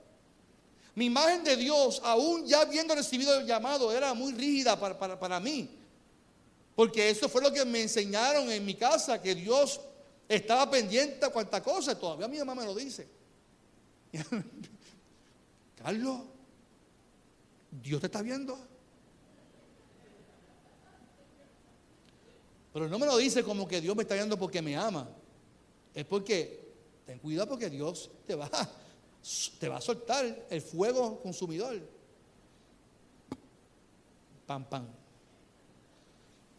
Mi 0.94 1.06
imagen 1.06 1.44
de 1.44 1.56
Dios, 1.56 2.02
aún 2.04 2.46
ya 2.46 2.62
habiendo 2.62 2.94
recibido 2.94 3.40
el 3.40 3.46
llamado, 3.46 3.94
era 3.94 4.14
muy 4.14 4.34
rígida 4.34 4.78
para, 4.78 5.40
mí. 5.40 5.70
Porque 6.76 7.10
eso 7.10 7.30
fue 7.30 7.42
lo 7.42 7.52
que 7.52 7.64
me 7.64 7.82
enseñaron 7.82 8.52
en 8.52 8.66
mi 8.66 8.76
casa, 8.76 9.22
que 9.22 9.34
Dios 9.34 9.80
estaba 10.28 10.70
pendiente 10.70 11.26
a 11.26 11.30
cuanta 11.30 11.64
cosa. 11.64 11.98
Todavía 11.98 12.28
mi 12.28 12.38
mamá 12.40 12.56
me 12.56 12.66
lo 12.66 12.76
dice. 12.76 13.08
Carlos, 15.82 16.22
Dios 17.72 18.02
te 18.02 18.08
está 18.08 18.22
viendo. 18.22 18.60
Pero 22.74 22.90
no 22.90 23.00
me 23.00 23.06
lo 23.06 23.18
dice 23.18 23.44
como 23.44 23.68
que 23.68 23.80
Dios 23.80 23.96
me 23.96 24.04
está 24.04 24.16
viendo 24.16 24.38
porque 24.38 24.62
me 24.62 24.76
ama. 24.76 25.08
Es 25.94 26.06
porque, 26.06 26.74
ten 27.06 27.20
cuidado 27.20 27.48
porque 27.48 27.70
Dios 27.70 28.12
te 28.28 28.36
va 28.36 28.50
te 29.60 29.70
va 29.70 29.78
a 29.78 29.82
soltar 29.82 30.48
el 30.50 30.62
fuego 30.62 31.20
consumidor. 31.22 31.80
Pam, 34.46 34.66
pam. 34.66 34.88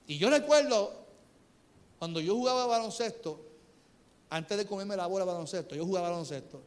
Y 0.07 0.19
yo 0.19 0.31
recuerdo 0.31 1.03
cuando 1.99 2.21
yo 2.21 2.35
jugaba 2.35 2.67
baloncesto, 2.67 3.41
antes 4.31 4.57
de 4.59 4.67
comerme 4.67 4.97
la 4.97 5.07
bola 5.07 5.25
baloncesto, 5.25 5.75
yo 5.75 5.85
jugaba 5.85 6.11
baloncesto. 6.11 6.61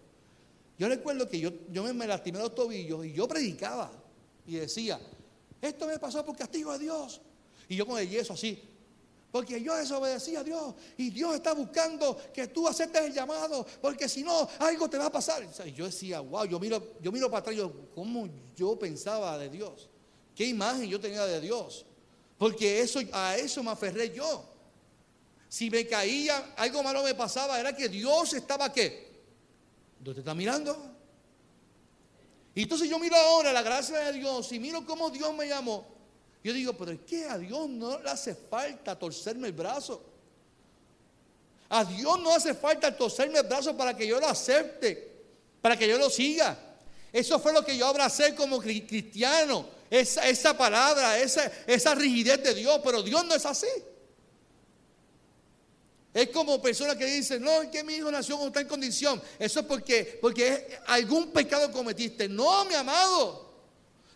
Yo 0.78 0.88
recuerdo 0.88 1.28
que 1.28 1.40
yo, 1.40 1.52
yo 1.72 1.84
me 1.94 2.08
lastimé 2.08 2.40
los 2.40 2.54
tobillos 2.54 3.06
y 3.06 3.14
yo 3.14 3.28
predicaba 3.28 3.92
y 4.46 4.56
decía, 4.56 5.00
esto 5.62 5.88
me 5.88 5.98
pasó 5.98 6.24
por 6.24 6.36
castigo 6.36 6.74
de 6.74 6.80
Dios. 6.80 7.22
Y 7.68 7.76
yo 7.76 7.88
con 7.88 7.98
el 7.98 8.10
yeso 8.10 8.34
así, 8.34 8.62
porque 9.36 9.62
yo 9.62 9.76
desobedecí 9.76 10.34
a 10.38 10.46
Dios 10.46 10.74
y 10.96 11.10
Dios 11.10 11.36
está 11.36 11.52
buscando 11.52 12.18
que 12.34 12.48
tú 12.48 12.70
aceptes 12.70 13.02
el 13.02 13.12
llamado, 13.14 13.68
porque 13.82 14.08
si 14.08 14.24
no, 14.24 14.48
algo 14.60 14.90
te 14.90 14.98
va 14.98 15.08
a 15.08 15.12
pasar. 15.12 15.46
Y 15.66 15.74
yo 15.74 15.88
decía, 15.88 16.22
wow, 16.22 16.46
yo 16.46 16.58
miro, 16.58 16.94
yo 17.02 17.12
miro 17.12 17.30
para 17.30 17.42
atrás, 17.42 17.58
yo, 17.58 17.90
¿cómo 17.94 18.30
yo 18.56 18.80
pensaba 18.80 19.38
de 19.38 19.50
Dios? 19.50 19.90
¿Qué 20.34 20.46
imagen 20.46 20.88
yo 20.88 21.02
tenía 21.02 21.26
de 21.26 21.42
Dios? 21.42 21.86
Porque 22.38 22.80
eso, 22.80 23.02
a 23.12 23.36
eso 23.36 23.62
me 23.62 23.72
aferré 23.72 24.16
yo. 24.16 24.46
Si 25.50 25.70
me 25.70 25.86
caía, 25.86 26.54
algo 26.56 26.82
malo 26.82 27.04
me 27.04 27.14
pasaba, 27.14 27.60
era 27.60 27.76
que 27.76 27.90
Dios 27.90 28.34
estaba 28.36 28.72
qué? 28.72 29.22
¿Dónde 30.00 30.14
te 30.14 30.20
está 30.22 30.34
mirando? 30.34 30.96
Y 32.54 32.62
entonces 32.62 32.90
yo 32.90 32.98
miro 33.00 33.18
ahora 33.18 33.52
la 33.52 33.64
gracia 33.64 33.98
de 34.00 34.14
Dios 34.14 34.50
y 34.54 34.60
miro 34.60 34.86
cómo 34.86 35.10
Dios 35.10 35.36
me 35.36 35.46
llamó. 35.46 35.95
Yo 36.46 36.54
digo, 36.54 36.74
pero 36.74 36.92
es 36.92 37.00
que 37.00 37.26
a 37.26 37.40
Dios 37.40 37.68
no 37.68 37.98
le 37.98 38.08
hace 38.08 38.36
falta 38.36 38.96
torcerme 39.00 39.48
el 39.48 39.54
brazo. 39.54 40.00
A 41.70 41.84
Dios 41.84 42.20
no 42.20 42.36
hace 42.36 42.54
falta 42.54 42.96
torcerme 42.96 43.40
el 43.40 43.48
brazo 43.48 43.76
para 43.76 43.98
que 43.98 44.06
yo 44.06 44.20
lo 44.20 44.28
acepte, 44.28 45.24
para 45.60 45.76
que 45.76 45.88
yo 45.88 45.98
lo 45.98 46.08
siga. 46.08 46.56
Eso 47.12 47.40
fue 47.40 47.52
lo 47.52 47.66
que 47.66 47.76
yo 47.76 47.88
abracé 47.88 48.36
como 48.36 48.60
cristiano, 48.60 49.68
esa, 49.90 50.56
palabra, 50.56 51.18
esa, 51.18 51.52
esa 51.66 51.96
rigidez 51.96 52.44
de 52.44 52.54
Dios, 52.54 52.80
pero 52.84 53.02
Dios 53.02 53.26
no 53.26 53.34
es 53.34 53.46
así. 53.48 53.66
Es 56.14 56.30
como 56.30 56.62
personas 56.62 56.96
que 56.96 57.08
dicen, 57.08 57.42
no, 57.42 57.64
es 57.64 57.70
que 57.70 57.84
mi 57.84 57.96
hijo 57.96 58.12
nació 58.12 58.38
con 58.38 58.54
tal 58.54 58.68
condición. 58.68 59.20
Eso 59.40 59.62
es 59.62 59.66
porque, 59.66 60.20
porque 60.22 60.78
algún 60.86 61.32
pecado 61.32 61.72
cometiste. 61.72 62.30
No, 62.30 62.66
mi 62.66 62.76
amado. 62.76 63.45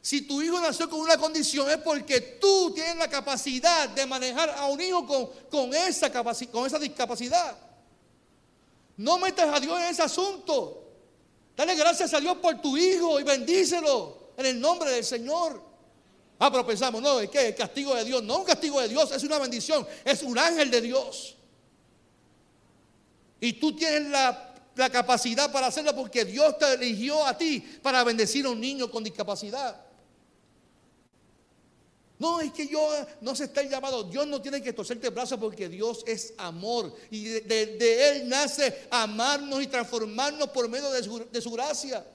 Si 0.02 0.22
tu 0.22 0.42
hijo 0.42 0.60
nació 0.60 0.90
con 0.90 1.00
una 1.00 1.18
condición 1.18 1.70
es 1.70 1.78
porque 1.78 2.22
tú 2.40 2.72
tienes 2.74 2.96
la 2.96 3.10
capacidad 3.10 3.90
de 3.90 4.06
manejar 4.06 4.50
a 4.52 4.68
un 4.68 4.80
hijo 4.80 5.06
con, 5.50 5.74
esa, 5.74 6.10
discapacidad. 6.80 7.58
No 8.98 9.18
metas 9.18 9.54
a 9.54 9.60
Dios 9.60 9.78
en 9.80 9.86
ese 9.88 10.02
asunto. 10.02 10.84
Dale 11.56 11.76
gracias 11.76 12.14
a 12.14 12.20
Dios 12.20 12.38
por 12.38 12.62
tu 12.62 12.78
hijo 12.78 13.20
y 13.20 13.24
bendícelo 13.24 14.32
en 14.38 14.46
el 14.46 14.60
nombre 14.60 14.90
del 14.90 15.04
Señor. 15.04 15.62
Ah, 16.40 16.50
pero 16.50 16.66
pensamos, 16.66 17.02
no, 17.02 17.20
es 17.20 17.30
que 17.30 17.50
el 17.50 17.56
castigo 17.56 17.94
de 17.94 18.06
Dios, 18.06 18.24
no 18.24 18.38
un 18.38 18.46
castigo 18.46 18.80
de 18.80 18.88
Dios, 18.88 19.12
es 19.12 19.24
una 19.24 19.38
bendición, 19.40 19.86
es 20.06 20.24
un 20.24 20.40
ángel 20.40 20.72
de 20.72 20.80
Dios. 20.80 21.36
Y 23.42 23.54
tú 23.54 23.76
tienes 23.76 24.10
la 24.10 24.90
capacidad 24.90 25.52
para 25.52 25.68
hacerlo 25.68 25.94
porque 25.94 26.24
Dios 26.24 26.58
te 26.58 26.76
eligió 26.76 27.26
a 27.26 27.38
ti 27.38 27.60
para 27.82 28.06
bendecir 28.06 28.46
a 28.46 28.52
un 28.52 28.62
niño 28.62 28.90
con 28.90 29.04
discapacidad. 29.04 29.89
No, 32.20 32.42
es 32.42 32.52
que 32.52 32.68
yo 32.68 32.86
no 33.22 33.34
se 33.34 33.46
está 33.46 33.64
llamado. 33.64 34.04
Dios 34.04 34.28
no 34.28 34.42
tiene 34.42 34.62
que 34.62 34.74
torcerte 34.74 35.08
el 35.08 35.14
brazo 35.14 35.40
porque 35.40 35.70
Dios 35.70 36.04
es 36.06 36.34
amor. 36.38 36.94
Y 37.10 37.24
de, 37.24 38.10
Él 38.10 38.28
nace 38.28 38.88
amarnos 38.92 39.64
y 39.64 39.68
transformarnos 39.68 40.50
por 40.50 40.68
medio 40.68 40.92
de 40.92 41.02
su, 41.02 41.20
de 41.20 41.40
gracia. 41.40 42.06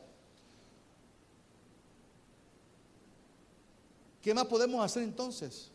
¿Qué 4.21 4.35
más 4.35 4.45
podemos 4.45 4.85
hacer 4.85 5.03
entonces? 5.03 5.71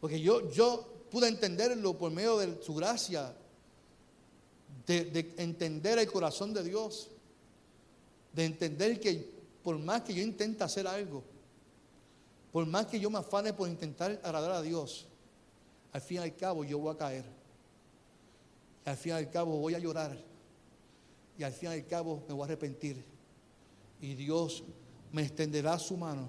Porque 0.00 0.20
yo, 0.20 0.52
yo 0.52 1.06
pude 1.10 1.26
entenderlo 1.26 1.98
por 1.98 2.12
medio 2.12 2.38
de 2.38 2.62
su 2.62 2.76
gracia, 2.76 3.34
de 4.86 5.34
entender 5.36 5.98
el 5.98 6.10
corazón 6.10 6.54
de 6.54 6.62
Dios, 6.62 7.08
de 8.32 8.44
entender 8.44 9.00
que 9.00 9.32
por 9.64 9.78
más 9.78 10.02
que 10.02 10.14
yo 10.14 10.22
intente 10.22 10.62
hacer 10.62 10.86
algo, 10.86 11.31
por 12.52 12.66
más 12.66 12.86
que 12.86 13.00
yo 13.00 13.10
me 13.10 13.18
afane 13.18 13.54
por 13.54 13.66
intentar 13.66 14.20
agradar 14.22 14.52
a 14.52 14.62
Dios, 14.62 15.06
al 15.90 16.02
fin 16.02 16.18
y 16.18 16.20
al 16.20 16.36
cabo 16.36 16.64
yo 16.64 16.78
voy 16.78 16.94
a 16.94 16.98
caer. 16.98 17.24
al 18.84 18.96
fin 18.96 19.12
y 19.12 19.14
al 19.14 19.30
cabo 19.30 19.58
voy 19.58 19.74
a 19.74 19.78
llorar. 19.78 20.16
Y 21.38 21.42
al 21.42 21.52
fin 21.52 21.70
y 21.70 21.72
al 21.72 21.86
cabo 21.86 22.22
me 22.28 22.34
voy 22.34 22.42
a 22.42 22.44
arrepentir. 22.44 23.02
Y 24.00 24.14
Dios 24.14 24.64
me 25.10 25.22
extenderá 25.22 25.78
su 25.78 25.96
mano, 25.96 26.28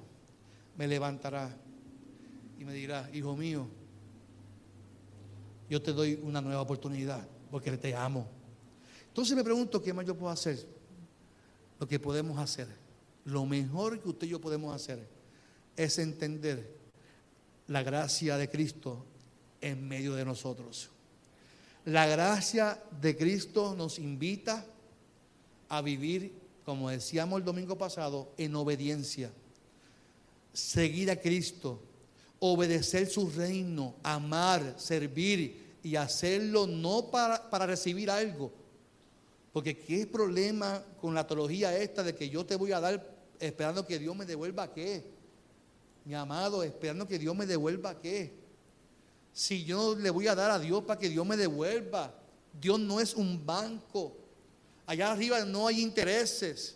me 0.78 0.88
levantará 0.88 1.54
y 2.58 2.64
me 2.64 2.74
dirá, 2.74 3.10
hijo 3.12 3.36
mío, 3.36 3.68
yo 5.70 5.82
te 5.82 5.92
doy 5.92 6.20
una 6.24 6.40
nueva 6.40 6.62
oportunidad 6.62 7.28
porque 7.52 7.76
te 7.78 7.96
amo. 7.96 8.28
Entonces 9.08 9.36
me 9.36 9.44
pregunto, 9.44 9.82
¿qué 9.82 9.92
más 9.92 10.06
yo 10.06 10.16
puedo 10.16 10.32
hacer? 10.32 10.66
Lo 11.80 11.88
que 11.88 12.00
podemos 12.00 12.38
hacer, 12.38 12.68
lo 13.26 13.46
mejor 13.46 14.00
que 14.00 14.08
usted 14.08 14.28
y 14.28 14.30
yo 14.30 14.40
podemos 14.40 14.74
hacer 14.74 15.13
es 15.76 16.00
entender 16.00 16.76
la 17.68 17.84
gracia 17.84 18.38
de 18.38 18.50
Cristo 18.50 19.06
en 19.62 19.88
medio 19.88 20.16
de 20.16 20.26
nosotros. 20.26 20.90
La 21.86 22.08
gracia 22.08 22.82
de 23.02 23.18
Cristo 23.18 23.76
nos 23.76 24.00
invita 24.00 24.66
a 25.70 25.82
vivir, 25.82 26.34
como 26.66 26.90
decíamos 26.90 27.40
el 27.40 27.46
domingo 27.46 27.78
pasado, 27.78 28.32
en 28.38 28.56
obediencia. 28.56 29.32
Seguir 30.54 31.12
a 31.12 31.20
Cristo, 31.20 31.82
obedecer 32.40 33.10
su 33.10 33.30
reino, 33.30 33.96
amar, 34.04 34.76
servir 34.78 35.78
y 35.84 35.96
hacerlo 35.96 36.68
no 36.68 37.10
para, 37.10 37.50
para 37.50 37.66
recibir 37.66 38.10
algo. 38.10 38.54
Porque 39.52 39.78
qué 39.78 40.08
problema 40.08 40.84
con 41.00 41.14
la 41.14 41.28
teología 41.28 41.78
esta 41.78 42.04
de 42.04 42.16
que 42.16 42.30
yo 42.30 42.46
te 42.46 42.56
voy 42.56 42.72
a 42.72 42.80
dar 42.80 43.14
esperando 43.40 43.86
que 43.86 44.00
Dios 44.00 44.16
me 44.16 44.26
devuelva 44.26 44.74
qué. 44.74 45.04
Mi 46.06 46.14
amado, 46.14 46.64
esperando 46.64 47.08
que 47.08 47.18
Dios 47.18 47.36
me 47.36 47.46
devuelva 47.46 48.00
qué. 48.00 48.34
Si 49.32 49.64
yo 49.64 49.96
le 49.96 50.10
voy 50.10 50.28
a 50.28 50.36
dar 50.36 50.52
a 50.52 50.60
Dios 50.60 50.84
para 50.84 51.00
que 51.00 51.10
Dios 51.10 51.26
me 51.26 51.38
devuelva. 51.38 52.14
Dios 52.60 52.80
no 52.80 53.00
es 53.00 53.16
un 53.16 53.44
banco. 53.46 54.16
Allá 54.86 55.12
arriba 55.12 55.44
no 55.46 55.68
hay 55.68 55.82
intereses. 55.82 56.76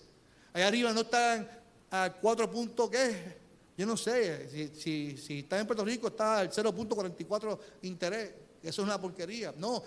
Allá 0.53 0.67
arriba 0.67 0.93
no 0.93 1.01
están 1.01 1.47
a 1.91 2.13
cuatro 2.19 2.49
puntos 2.49 2.89
qué. 2.89 3.37
Yo 3.77 3.85
no 3.85 3.95
sé, 3.95 4.71
si, 4.73 5.17
si, 5.17 5.39
está 5.39 5.59
en 5.59 5.67
Puerto 5.67 5.85
Rico 5.85 6.07
está 6.07 6.39
al 6.39 6.49
0.44 6.49 7.59
interés. 7.83 8.31
Eso 8.63 8.81
es 8.81 8.87
una 8.87 8.99
porquería. 8.99 9.53
No, 9.55 9.83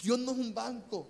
Dios 0.00 0.18
no 0.18 0.32
es 0.32 0.38
un 0.38 0.52
banco. 0.52 1.08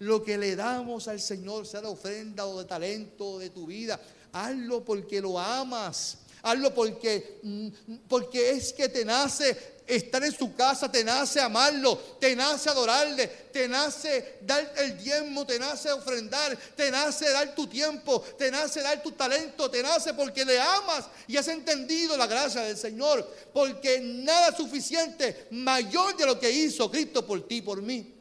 Lo 0.00 0.22
que 0.22 0.36
le 0.36 0.56
damos 0.56 1.08
al 1.08 1.20
Señor, 1.20 1.66
sea 1.66 1.80
de 1.80 1.86
ofrenda 1.86 2.46
o 2.46 2.58
de 2.58 2.66
talento 2.66 3.26
o 3.26 3.38
de 3.38 3.48
tu 3.48 3.66
vida, 3.66 3.98
hazlo 4.32 4.84
porque 4.84 5.22
lo 5.22 5.38
amas. 5.38 6.18
Hazlo 6.46 6.74
porque, 6.74 7.40
mm, 7.42 7.68
porque 8.06 8.50
es 8.50 8.74
que 8.74 8.90
te 8.90 9.02
nace 9.02 9.74
estar 9.86 10.22
en 10.22 10.32
su 10.32 10.54
casa, 10.54 10.92
te 10.92 11.02
nace 11.02 11.40
amarlo, 11.40 11.96
te 12.20 12.36
nace 12.36 12.68
adorarle, 12.68 13.26
te 13.50 13.66
nace 13.66 14.36
dar 14.42 14.72
el 14.76 15.02
diezmo, 15.02 15.46
te 15.46 15.58
nace 15.58 15.90
ofrendar, 15.90 16.54
te 16.76 16.90
nace 16.90 17.30
dar 17.30 17.54
tu 17.54 17.66
tiempo, 17.66 18.20
te 18.38 18.50
nace 18.50 18.82
dar 18.82 19.02
tu 19.02 19.12
talento, 19.12 19.70
te 19.70 19.82
nace 19.82 20.12
porque 20.12 20.44
le 20.44 20.60
amas 20.60 21.06
y 21.26 21.38
has 21.38 21.48
entendido 21.48 22.14
la 22.16 22.26
gracia 22.26 22.60
del 22.60 22.76
Señor, 22.76 23.26
porque 23.52 24.00
nada 24.00 24.50
es 24.50 24.56
suficiente 24.56 25.48
mayor 25.50 26.14
de 26.16 26.26
lo 26.26 26.38
que 26.38 26.50
hizo 26.50 26.90
Cristo 26.90 27.26
por 27.26 27.46
ti, 27.46 27.62
por 27.62 27.80
mí. 27.80 28.12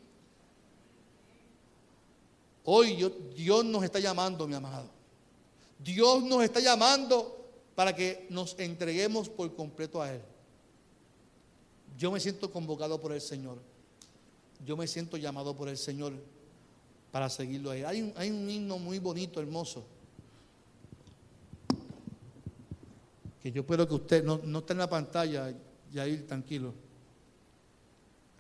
Hoy 2.63 3.11
Dios 3.36 3.65
nos 3.65 3.84
está 3.84 3.99
llamando, 3.99 4.47
mi 4.47 4.55
amado. 4.55 4.89
Dios 5.80 6.24
nos 6.24 6.41
está 6.43 6.61
llamando 6.61 7.32
para 7.76 7.95
que 7.95 8.28
nos 8.30 8.57
entreguemos 8.59 9.30
por 9.30 9.55
completo 9.55 10.01
a 10.01 10.13
Él. 10.13 10.21
Yo 11.97 12.11
me 12.11 12.19
siento 12.19 12.51
convocado 12.51 12.99
por 12.99 13.11
el 13.11 13.21
Señor. 13.21 13.57
Yo 14.65 14.78
me 14.78 14.88
siento 14.88 15.17
llamado 15.17 15.55
por 15.55 15.69
el 15.69 15.78
Señor 15.78 16.13
para 17.11 17.30
seguirlo 17.30 17.71
a. 17.71 17.74
Hay 17.74 18.01
un, 18.01 18.13
hay 18.15 18.32
un 18.32 18.49
himno 18.49 18.80
muy 18.80 18.99
bonito, 18.99 19.39
hermoso. 19.39 19.86
Que 23.41 23.51
yo 23.51 23.61
espero 23.61 23.88
que 23.88 23.93
usted 23.93 24.24
no, 24.24 24.39
no 24.43 24.59
esté 24.59 24.74
en 24.74 24.80
la 24.80 24.89
pantalla, 24.89 25.53
ir 25.91 26.26
tranquilo. 26.28 26.74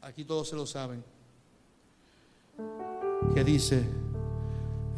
Aquí 0.01 0.25
todos 0.25 0.49
se 0.49 0.55
lo 0.55 0.65
saben. 0.65 1.03
Que 3.33 3.43
dice, 3.43 3.83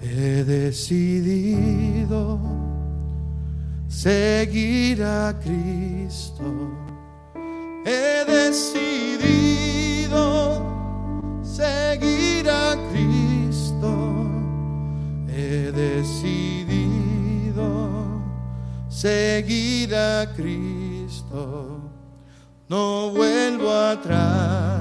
he 0.02 0.44
decidido 0.44 2.40
seguir 4.06 5.02
a 5.02 5.34
Cristo. 5.34 6.46
He 7.84 8.24
decidido 8.28 10.14
seguir 11.42 12.48
a 12.48 12.78
Cristo. 12.92 14.30
He 15.28 15.72
decidido 15.72 17.66
seguir 18.90 19.96
a 19.96 20.32
Cristo. 20.36 21.82
No 22.70 23.10
vuelvo 23.10 23.72
atrás. 23.72 24.75